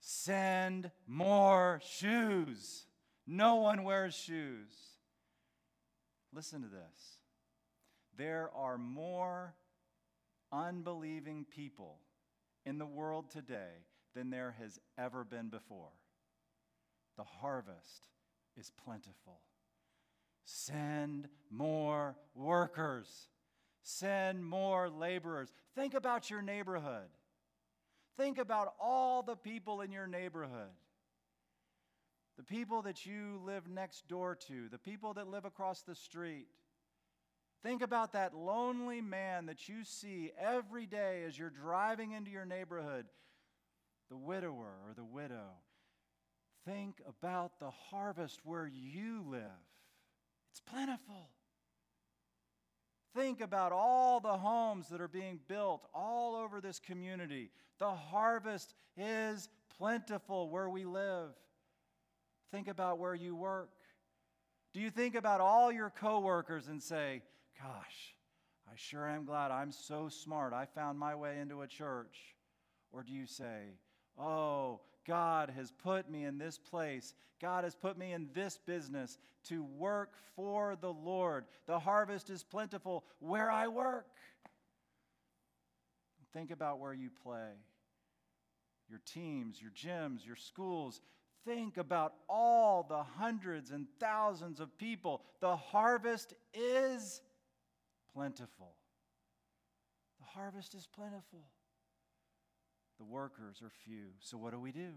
Send 0.00 0.90
more 1.06 1.80
shoes. 1.84 2.86
No 3.26 3.56
one 3.56 3.84
wears 3.84 4.14
shoes. 4.14 4.72
Listen 6.32 6.62
to 6.62 6.68
this. 6.68 7.18
There 8.16 8.50
are 8.54 8.78
more 8.78 9.54
unbelieving 10.52 11.44
people 11.44 11.98
in 12.64 12.78
the 12.78 12.86
world 12.86 13.30
today 13.30 13.84
than 14.14 14.30
there 14.30 14.56
has 14.58 14.78
ever 14.96 15.24
been 15.24 15.48
before. 15.48 15.92
The 17.16 17.24
harvest 17.24 18.08
is 18.56 18.72
plentiful. 18.84 19.40
Send 20.44 21.28
more 21.50 22.16
workers. 22.34 23.28
Send 23.82 24.44
more 24.44 24.88
laborers. 24.88 25.52
Think 25.74 25.94
about 25.94 26.30
your 26.30 26.42
neighborhood. 26.42 27.08
Think 28.18 28.38
about 28.38 28.74
all 28.80 29.22
the 29.22 29.36
people 29.36 29.80
in 29.80 29.92
your 29.92 30.08
neighborhood. 30.08 30.74
The 32.36 32.42
people 32.42 32.82
that 32.82 33.06
you 33.06 33.40
live 33.46 33.68
next 33.68 34.08
door 34.08 34.36
to, 34.48 34.68
the 34.68 34.78
people 34.78 35.14
that 35.14 35.28
live 35.28 35.44
across 35.44 35.82
the 35.82 35.94
street. 35.94 36.48
Think 37.62 37.80
about 37.80 38.12
that 38.12 38.34
lonely 38.34 39.00
man 39.00 39.46
that 39.46 39.68
you 39.68 39.84
see 39.84 40.32
every 40.38 40.86
day 40.86 41.22
as 41.26 41.38
you're 41.38 41.50
driving 41.50 42.12
into 42.12 42.30
your 42.30 42.44
neighborhood, 42.44 43.06
the 44.10 44.16
widower 44.16 44.74
or 44.86 44.94
the 44.94 45.04
widow. 45.04 45.54
Think 46.64 47.00
about 47.08 47.58
the 47.58 47.70
harvest 47.70 48.40
where 48.44 48.66
you 48.66 49.24
live. 49.28 49.42
It's 50.52 50.60
plentiful. 50.60 51.30
Think 53.14 53.40
about 53.40 53.72
all 53.72 54.20
the 54.20 54.36
homes 54.36 54.88
that 54.88 55.00
are 55.00 55.08
being 55.08 55.40
built 55.48 55.86
all 55.94 56.36
over 56.36 56.60
this 56.60 56.78
community. 56.78 57.50
The 57.78 57.90
harvest 57.90 58.74
is 58.96 59.48
plentiful 59.78 60.50
where 60.50 60.68
we 60.68 60.84
live. 60.84 61.30
Think 62.50 62.68
about 62.68 62.98
where 62.98 63.14
you 63.14 63.34
work. 63.34 63.70
Do 64.74 64.80
you 64.80 64.90
think 64.90 65.14
about 65.14 65.40
all 65.40 65.72
your 65.72 65.90
coworkers 65.90 66.68
and 66.68 66.82
say, 66.82 67.22
Gosh, 67.60 68.14
I 68.70 68.74
sure 68.76 69.08
am 69.08 69.24
glad 69.24 69.50
I'm 69.50 69.72
so 69.72 70.08
smart. 70.08 70.52
I 70.52 70.66
found 70.66 70.98
my 70.98 71.14
way 71.14 71.38
into 71.40 71.62
a 71.62 71.66
church. 71.66 72.16
Or 72.92 73.02
do 73.02 73.12
you 73.12 73.26
say, 73.26 73.74
Oh, 74.18 74.80
God 75.08 75.50
has 75.56 75.72
put 75.72 76.10
me 76.10 76.24
in 76.24 76.36
this 76.36 76.58
place. 76.58 77.14
God 77.40 77.64
has 77.64 77.74
put 77.74 77.96
me 77.96 78.12
in 78.12 78.28
this 78.34 78.58
business 78.66 79.16
to 79.48 79.64
work 79.64 80.12
for 80.36 80.76
the 80.78 80.92
Lord. 80.92 81.46
The 81.66 81.78
harvest 81.78 82.28
is 82.28 82.44
plentiful 82.44 83.04
where 83.18 83.50
I 83.50 83.68
work. 83.68 84.06
Think 86.34 86.50
about 86.50 86.78
where 86.78 86.92
you 86.92 87.08
play, 87.22 87.52
your 88.90 89.00
teams, 89.06 89.60
your 89.62 89.70
gyms, 89.70 90.26
your 90.26 90.36
schools. 90.36 91.00
Think 91.46 91.78
about 91.78 92.12
all 92.28 92.84
the 92.86 93.02
hundreds 93.02 93.70
and 93.70 93.86
thousands 93.98 94.60
of 94.60 94.76
people. 94.76 95.22
The 95.40 95.56
harvest 95.56 96.34
is 96.52 97.22
plentiful. 98.12 98.74
The 100.20 100.26
harvest 100.26 100.74
is 100.74 100.86
plentiful. 100.86 101.46
The 102.98 103.04
workers 103.04 103.62
are 103.62 103.70
few. 103.84 104.06
So 104.20 104.36
what 104.36 104.52
do 104.52 104.60
we 104.60 104.72
do? 104.72 104.92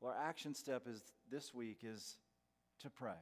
Well, 0.00 0.12
our 0.12 0.28
action 0.28 0.54
step 0.54 0.86
is 0.88 1.02
this 1.30 1.54
week 1.54 1.78
is 1.82 2.16
to 2.80 2.90
pray. 2.90 3.12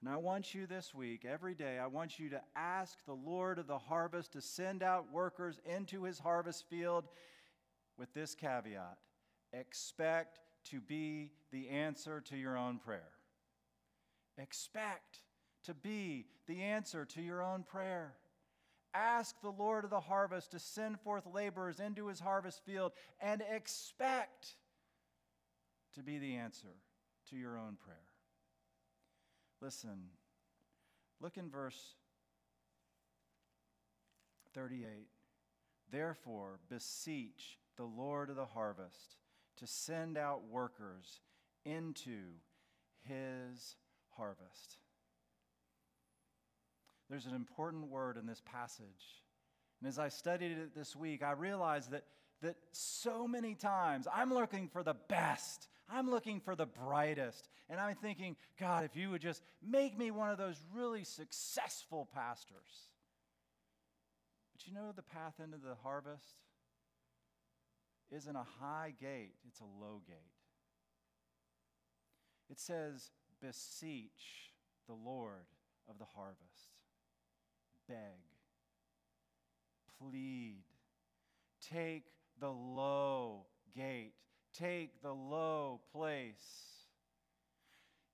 And 0.00 0.12
I 0.12 0.16
want 0.16 0.54
you 0.54 0.66
this 0.66 0.92
week, 0.92 1.24
every 1.24 1.54
day, 1.54 1.78
I 1.78 1.86
want 1.86 2.18
you 2.18 2.28
to 2.30 2.40
ask 2.56 2.98
the 3.06 3.12
Lord 3.12 3.58
of 3.58 3.68
the 3.68 3.78
harvest 3.78 4.32
to 4.32 4.40
send 4.40 4.82
out 4.82 5.12
workers 5.12 5.60
into 5.64 6.02
his 6.02 6.18
harvest 6.18 6.68
field 6.68 7.04
with 7.96 8.12
this 8.12 8.34
caveat 8.34 8.98
expect 9.52 10.40
to 10.70 10.80
be 10.80 11.30
the 11.50 11.68
answer 11.68 12.20
to 12.20 12.36
your 12.36 12.56
own 12.56 12.78
prayer. 12.78 13.10
Expect 14.38 15.18
to 15.64 15.74
be 15.74 16.26
the 16.46 16.62
answer 16.62 17.04
to 17.04 17.22
your 17.22 17.42
own 17.42 17.62
prayer. 17.62 18.14
Ask 18.94 19.40
the 19.40 19.50
Lord 19.50 19.84
of 19.84 19.90
the 19.90 20.00
harvest 20.00 20.50
to 20.50 20.58
send 20.58 21.00
forth 21.00 21.24
laborers 21.26 21.80
into 21.80 22.08
his 22.08 22.20
harvest 22.20 22.64
field 22.64 22.92
and 23.20 23.42
expect 23.50 24.56
to 25.94 26.02
be 26.02 26.18
the 26.18 26.36
answer 26.36 26.76
to 27.30 27.36
your 27.36 27.56
own 27.58 27.76
prayer. 27.82 27.96
Listen, 29.60 30.08
look 31.20 31.38
in 31.38 31.48
verse 31.48 31.94
38. 34.54 35.08
Therefore, 35.90 36.58
beseech 36.68 37.58
the 37.76 37.84
Lord 37.84 38.28
of 38.28 38.36
the 38.36 38.46
harvest 38.46 39.16
to 39.56 39.66
send 39.66 40.18
out 40.18 40.48
workers 40.50 41.20
into 41.64 42.34
his 43.02 43.76
harvest. 44.16 44.78
There's 47.10 47.26
an 47.26 47.34
important 47.34 47.88
word 47.88 48.16
in 48.16 48.26
this 48.26 48.42
passage. 48.44 49.22
And 49.80 49.88
as 49.88 49.98
I 49.98 50.08
studied 50.08 50.52
it 50.52 50.74
this 50.74 50.94
week, 50.94 51.22
I 51.22 51.32
realized 51.32 51.90
that, 51.90 52.04
that 52.40 52.56
so 52.72 53.26
many 53.26 53.54
times 53.54 54.06
I'm 54.12 54.32
looking 54.32 54.68
for 54.68 54.82
the 54.82 54.96
best. 55.08 55.68
I'm 55.90 56.10
looking 56.10 56.40
for 56.40 56.54
the 56.54 56.66
brightest. 56.66 57.48
And 57.68 57.80
I'm 57.80 57.96
thinking, 57.96 58.36
God, 58.58 58.84
if 58.84 58.96
you 58.96 59.10
would 59.10 59.20
just 59.20 59.42
make 59.62 59.98
me 59.98 60.10
one 60.10 60.30
of 60.30 60.38
those 60.38 60.62
really 60.72 61.04
successful 61.04 62.08
pastors. 62.14 62.88
But 64.54 64.66
you 64.66 64.72
know 64.72 64.92
the 64.94 65.02
path 65.02 65.34
into 65.42 65.58
the 65.58 65.74
harvest 65.82 66.36
isn't 68.14 68.36
a 68.36 68.46
high 68.60 68.92
gate, 69.00 69.34
it's 69.48 69.60
a 69.60 69.64
low 69.64 70.02
gate. 70.06 70.16
It 72.50 72.60
says, 72.60 73.10
beseech 73.40 74.52
the 74.86 74.94
Lord 74.94 75.46
of 75.88 75.98
the 75.98 76.04
harvest. 76.04 76.71
Beg, 77.88 77.96
plead, 79.98 80.62
take 81.70 82.04
the 82.40 82.50
low 82.50 83.46
gate, 83.74 84.14
take 84.58 85.02
the 85.02 85.12
low 85.12 85.80
place. 85.92 86.72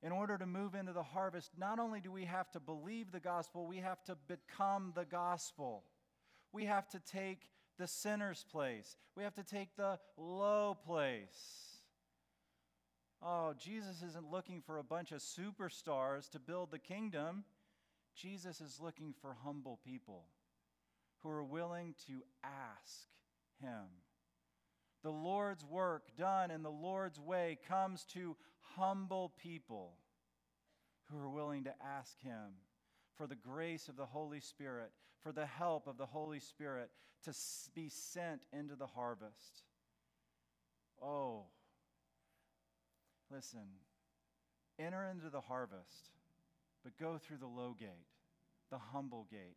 In 0.02 0.12
order 0.12 0.38
to 0.38 0.46
move 0.46 0.74
into 0.74 0.92
the 0.92 1.02
harvest, 1.02 1.50
not 1.58 1.78
only 1.78 2.00
do 2.00 2.12
we 2.12 2.24
have 2.24 2.50
to 2.52 2.60
believe 2.60 3.10
the 3.10 3.20
gospel, 3.20 3.66
we 3.66 3.78
have 3.78 4.02
to 4.04 4.16
become 4.28 4.92
the 4.94 5.04
gospel. 5.04 5.84
We 6.52 6.66
have 6.66 6.88
to 6.90 7.00
take 7.00 7.48
the 7.78 7.86
sinner's 7.86 8.44
place, 8.50 8.96
we 9.16 9.22
have 9.22 9.34
to 9.34 9.44
take 9.44 9.76
the 9.76 9.98
low 10.16 10.76
place. 10.86 11.68
Oh, 13.20 13.52
Jesus 13.58 14.02
isn't 14.02 14.30
looking 14.30 14.62
for 14.62 14.78
a 14.78 14.84
bunch 14.84 15.10
of 15.10 15.20
superstars 15.20 16.30
to 16.30 16.38
build 16.38 16.70
the 16.70 16.78
kingdom. 16.78 17.44
Jesus 18.20 18.60
is 18.60 18.80
looking 18.80 19.14
for 19.20 19.36
humble 19.44 19.78
people 19.84 20.24
who 21.22 21.30
are 21.30 21.44
willing 21.44 21.94
to 22.06 22.22
ask 22.42 23.06
Him. 23.60 23.86
The 25.02 25.10
Lord's 25.10 25.64
work 25.64 26.16
done 26.16 26.50
in 26.50 26.62
the 26.62 26.70
Lord's 26.70 27.20
way 27.20 27.58
comes 27.68 28.04
to 28.14 28.36
humble 28.74 29.32
people 29.40 29.94
who 31.10 31.18
are 31.18 31.30
willing 31.30 31.64
to 31.64 31.74
ask 31.84 32.20
Him 32.20 32.56
for 33.16 33.26
the 33.26 33.36
grace 33.36 33.88
of 33.88 33.96
the 33.96 34.06
Holy 34.06 34.40
Spirit, 34.40 34.90
for 35.22 35.32
the 35.32 35.46
help 35.46 35.86
of 35.86 35.96
the 35.96 36.06
Holy 36.06 36.40
Spirit 36.40 36.90
to 37.24 37.32
be 37.74 37.88
sent 37.88 38.40
into 38.52 38.76
the 38.76 38.86
harvest. 38.86 39.62
Oh, 41.02 41.44
listen, 43.32 43.66
enter 44.78 45.04
into 45.04 45.30
the 45.30 45.40
harvest, 45.40 46.17
but 46.88 47.04
go 47.04 47.18
through 47.18 47.36
the 47.36 47.46
low 47.46 47.74
gate, 47.78 48.06
the 48.70 48.78
humble 48.78 49.26
gate. 49.30 49.56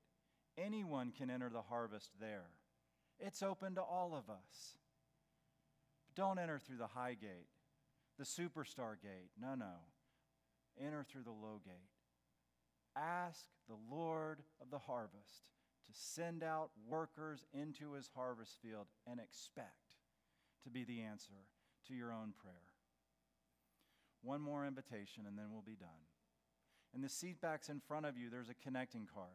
Anyone 0.57 1.13
can 1.17 1.29
enter 1.29 1.49
the 1.49 1.61
harvest 1.61 2.09
there. 2.19 2.49
It's 3.19 3.41
open 3.41 3.75
to 3.75 3.81
all 3.81 4.13
of 4.13 4.29
us. 4.29 4.75
don't 6.13 6.39
enter 6.39 6.59
through 6.59 6.77
the 6.77 6.87
high 6.87 7.13
gate, 7.13 7.47
the 8.17 8.25
superstar 8.25 9.01
gate. 9.01 9.29
No, 9.39 9.55
no. 9.55 9.75
Enter 10.77 11.05
through 11.09 11.23
the 11.23 11.31
low 11.31 11.61
gate. 11.63 11.73
Ask 12.97 13.45
the 13.69 13.77
Lord 13.89 14.39
of 14.61 14.69
the 14.69 14.79
harvest 14.79 15.47
to 15.87 15.93
send 15.93 16.43
out 16.43 16.71
workers 16.85 17.45
into 17.53 17.93
his 17.93 18.09
harvest 18.13 18.57
field 18.61 18.87
and 19.07 19.21
expect 19.21 19.95
to 20.65 20.69
be 20.69 20.83
the 20.83 20.99
answer 21.01 21.45
to 21.87 21.93
your 21.93 22.11
own 22.11 22.33
prayer. 22.37 22.73
One 24.21 24.41
more 24.41 24.67
invitation, 24.67 25.23
and 25.25 25.37
then 25.37 25.45
we'll 25.49 25.61
be 25.61 25.77
done. 25.79 26.10
In 26.93 27.01
the 27.01 27.09
seat 27.09 27.41
backs 27.41 27.69
in 27.69 27.79
front 27.79 28.05
of 28.05 28.17
you, 28.17 28.29
there's 28.29 28.49
a 28.49 28.63
connecting 28.63 29.07
card. 29.13 29.27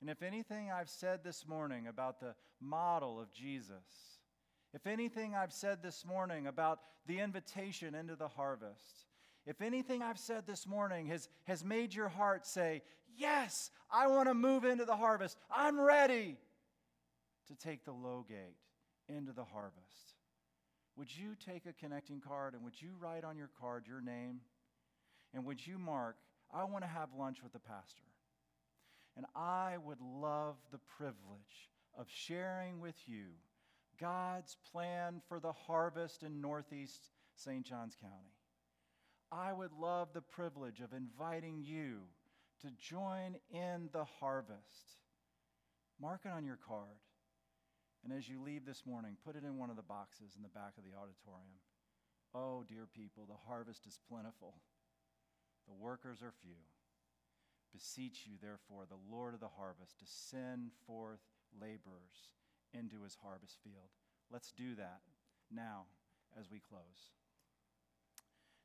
And 0.00 0.10
if 0.10 0.22
anything 0.22 0.70
I've 0.70 0.90
said 0.90 1.24
this 1.24 1.46
morning 1.46 1.86
about 1.86 2.20
the 2.20 2.34
model 2.60 3.18
of 3.18 3.32
Jesus, 3.32 4.18
if 4.74 4.86
anything 4.86 5.34
I've 5.34 5.52
said 5.52 5.82
this 5.82 6.04
morning 6.04 6.46
about 6.46 6.80
the 7.06 7.20
invitation 7.20 7.94
into 7.94 8.16
the 8.16 8.28
harvest, 8.28 9.06
if 9.46 9.62
anything 9.62 10.02
I've 10.02 10.18
said 10.18 10.46
this 10.46 10.66
morning 10.66 11.06
has, 11.06 11.28
has 11.44 11.64
made 11.64 11.94
your 11.94 12.08
heart 12.08 12.46
say, 12.46 12.82
Yes, 13.16 13.70
I 13.90 14.08
want 14.08 14.28
to 14.28 14.34
move 14.34 14.64
into 14.64 14.84
the 14.84 14.96
harvest, 14.96 15.38
I'm 15.48 15.80
ready 15.80 16.36
to 17.46 17.54
take 17.54 17.84
the 17.84 17.92
low 17.92 18.26
gate 18.28 18.56
into 19.08 19.32
the 19.32 19.44
harvest. 19.44 20.14
Would 20.96 21.16
you 21.16 21.34
take 21.34 21.66
a 21.66 21.72
connecting 21.72 22.20
card 22.20 22.54
and 22.54 22.64
would 22.64 22.80
you 22.80 22.94
write 22.98 23.24
on 23.24 23.36
your 23.36 23.50
card 23.60 23.84
your 23.86 24.00
name? 24.00 24.40
And 25.34 25.44
would 25.44 25.66
you 25.66 25.78
mark, 25.78 26.16
I 26.52 26.64
want 26.64 26.84
to 26.84 26.88
have 26.88 27.08
lunch 27.18 27.42
with 27.42 27.52
the 27.52 27.58
pastor? 27.58 28.04
And 29.16 29.26
I 29.34 29.76
would 29.84 30.00
love 30.00 30.56
the 30.70 30.80
privilege 30.96 31.70
of 31.98 32.06
sharing 32.08 32.80
with 32.80 32.96
you 33.06 33.26
God's 34.00 34.56
plan 34.72 35.20
for 35.28 35.40
the 35.40 35.52
harvest 35.52 36.22
in 36.22 36.40
Northeast 36.40 37.10
St. 37.36 37.64
Johns 37.64 37.96
County. 38.00 38.34
I 39.30 39.52
would 39.52 39.72
love 39.72 40.08
the 40.12 40.20
privilege 40.20 40.80
of 40.80 40.92
inviting 40.92 41.62
you 41.62 42.00
to 42.62 42.70
join 42.78 43.36
in 43.50 43.88
the 43.92 44.04
harvest. 44.04 44.98
Mark 46.00 46.20
it 46.24 46.30
on 46.30 46.44
your 46.44 46.58
card. 46.66 46.98
And 48.04 48.12
as 48.12 48.28
you 48.28 48.42
leave 48.42 48.66
this 48.66 48.82
morning, 48.86 49.16
put 49.24 49.36
it 49.36 49.44
in 49.44 49.58
one 49.58 49.70
of 49.70 49.76
the 49.76 49.82
boxes 49.82 50.34
in 50.36 50.42
the 50.42 50.48
back 50.48 50.74
of 50.76 50.84
the 50.84 50.96
auditorium. 50.96 51.58
Oh, 52.34 52.64
dear 52.68 52.86
people, 52.94 53.26
the 53.26 53.48
harvest 53.48 53.86
is 53.86 53.98
plentiful, 54.08 54.54
the 55.66 55.74
workers 55.74 56.22
are 56.22 56.32
few. 56.42 56.56
Beseech 57.72 58.22
you, 58.26 58.34
therefore, 58.40 58.84
the 58.88 59.14
Lord 59.14 59.34
of 59.34 59.40
the 59.40 59.48
harvest, 59.48 59.98
to 59.98 60.04
send 60.06 60.70
forth 60.86 61.20
laborers 61.60 62.32
into 62.72 63.02
his 63.02 63.16
harvest 63.22 63.56
field. 63.64 63.90
Let's 64.30 64.52
do 64.52 64.74
that 64.76 65.00
now 65.50 65.86
as 66.38 66.50
we 66.50 66.60
close. 66.60 67.10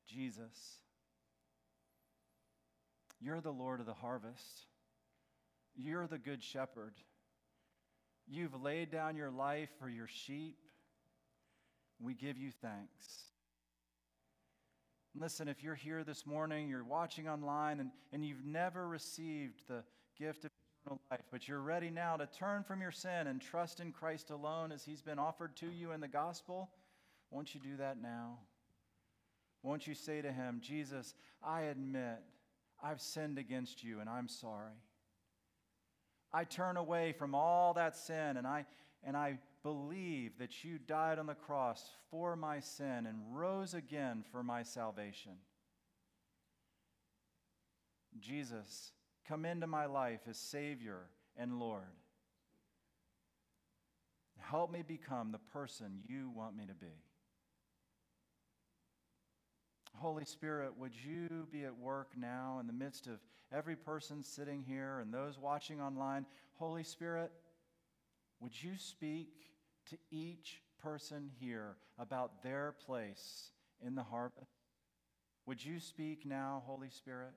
Jesus, 0.07 0.79
you're 3.19 3.41
the 3.41 3.51
Lord 3.51 3.79
of 3.79 3.85
the 3.85 3.93
harvest. 3.93 4.65
You're 5.75 6.07
the 6.07 6.17
good 6.17 6.43
shepherd. 6.43 6.93
You've 8.27 8.61
laid 8.61 8.91
down 8.91 9.15
your 9.15 9.31
life 9.31 9.69
for 9.79 9.89
your 9.89 10.07
sheep. 10.07 10.57
We 11.99 12.13
give 12.13 12.37
you 12.37 12.51
thanks. 12.61 13.23
Listen, 15.15 15.47
if 15.47 15.63
you're 15.63 15.75
here 15.75 16.03
this 16.03 16.25
morning, 16.25 16.69
you're 16.69 16.83
watching 16.83 17.27
online, 17.27 17.79
and, 17.79 17.91
and 18.13 18.23
you've 18.23 18.45
never 18.45 18.87
received 18.87 19.63
the 19.67 19.83
gift 20.17 20.45
of 20.45 20.51
eternal 20.83 21.01
life, 21.09 21.23
but 21.31 21.47
you're 21.47 21.61
ready 21.61 21.89
now 21.89 22.15
to 22.15 22.27
turn 22.27 22.63
from 22.63 22.81
your 22.81 22.91
sin 22.91 23.27
and 23.27 23.41
trust 23.41 23.79
in 23.79 23.91
Christ 23.91 24.29
alone 24.29 24.71
as 24.71 24.83
he's 24.83 25.01
been 25.01 25.19
offered 25.19 25.55
to 25.57 25.67
you 25.67 25.91
in 25.91 25.99
the 25.99 26.07
gospel, 26.07 26.69
won't 27.31 27.53
you 27.53 27.59
do 27.59 27.77
that 27.77 28.01
now? 28.01 28.39
Won't 29.63 29.87
you 29.87 29.93
say 29.93 30.21
to 30.21 30.31
him, 30.31 30.59
Jesus, 30.61 31.15
I 31.43 31.63
admit 31.63 32.19
I've 32.81 33.01
sinned 33.01 33.37
against 33.37 33.83
you 33.83 33.99
and 33.99 34.09
I'm 34.09 34.27
sorry. 34.27 34.73
I 36.31 36.43
turn 36.43 36.77
away 36.77 37.11
from 37.11 37.35
all 37.35 37.73
that 37.73 37.95
sin 37.95 38.37
and 38.37 38.47
I, 38.47 38.65
and 39.03 39.17
I 39.17 39.39
believe 39.63 40.37
that 40.39 40.63
you 40.63 40.77
died 40.77 41.19
on 41.19 41.25
the 41.25 41.35
cross 41.35 41.89
for 42.09 42.35
my 42.35 42.59
sin 42.59 43.05
and 43.05 43.17
rose 43.31 43.73
again 43.73 44.23
for 44.31 44.43
my 44.43 44.63
salvation. 44.63 45.33
Jesus, 48.19 48.91
come 49.27 49.45
into 49.45 49.67
my 49.67 49.85
life 49.85 50.21
as 50.29 50.37
Savior 50.37 51.09
and 51.37 51.59
Lord. 51.59 51.83
Help 54.39 54.71
me 54.71 54.81
become 54.81 55.31
the 55.31 55.37
person 55.37 55.99
you 56.07 56.31
want 56.33 56.55
me 56.55 56.65
to 56.65 56.73
be. 56.73 56.87
Holy 59.95 60.25
Spirit, 60.25 60.77
would 60.77 60.93
you 60.95 61.47
be 61.51 61.65
at 61.65 61.77
work 61.77 62.11
now 62.17 62.57
in 62.59 62.67
the 62.67 62.73
midst 62.73 63.05
of 63.07 63.19
every 63.51 63.75
person 63.75 64.23
sitting 64.23 64.63
here 64.63 64.99
and 64.99 65.13
those 65.13 65.37
watching 65.37 65.81
online? 65.81 66.25
Holy 66.55 66.83
Spirit, 66.83 67.31
would 68.39 68.61
you 68.61 68.77
speak 68.77 69.29
to 69.89 69.97
each 70.11 70.61
person 70.81 71.29
here 71.39 71.75
about 71.97 72.43
their 72.43 72.73
place 72.85 73.51
in 73.85 73.95
the 73.95 74.03
harvest? 74.03 74.51
Would 75.45 75.63
you 75.63 75.79
speak 75.79 76.25
now, 76.25 76.63
Holy 76.65 76.89
Spirit? 76.89 77.33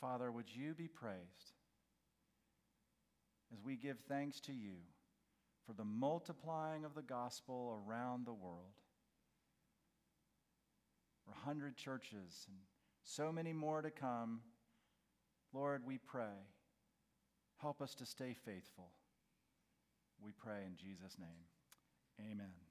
Father, 0.00 0.30
would 0.30 0.54
you 0.54 0.74
be 0.74 0.88
praised 0.88 1.54
as 3.52 3.62
we 3.62 3.76
give 3.76 3.98
thanks 4.08 4.40
to 4.40 4.52
you 4.52 4.74
for 5.66 5.72
the 5.72 5.84
multiplying 5.84 6.84
of 6.84 6.94
the 6.94 7.02
gospel 7.02 7.82
around 7.86 8.26
the 8.26 8.32
world? 8.32 8.74
For 11.24 11.32
a 11.32 11.44
hundred 11.46 11.76
churches 11.76 12.46
and 12.48 12.58
so 13.02 13.32
many 13.32 13.52
more 13.52 13.82
to 13.82 13.90
come. 13.90 14.40
Lord, 15.52 15.82
we 15.86 15.98
pray. 15.98 16.44
Help 17.58 17.80
us 17.80 17.94
to 17.96 18.06
stay 18.06 18.34
faithful. 18.44 18.90
We 20.22 20.32
pray 20.32 20.64
in 20.66 20.76
Jesus' 20.76 21.16
name. 21.18 22.30
Amen. 22.30 22.65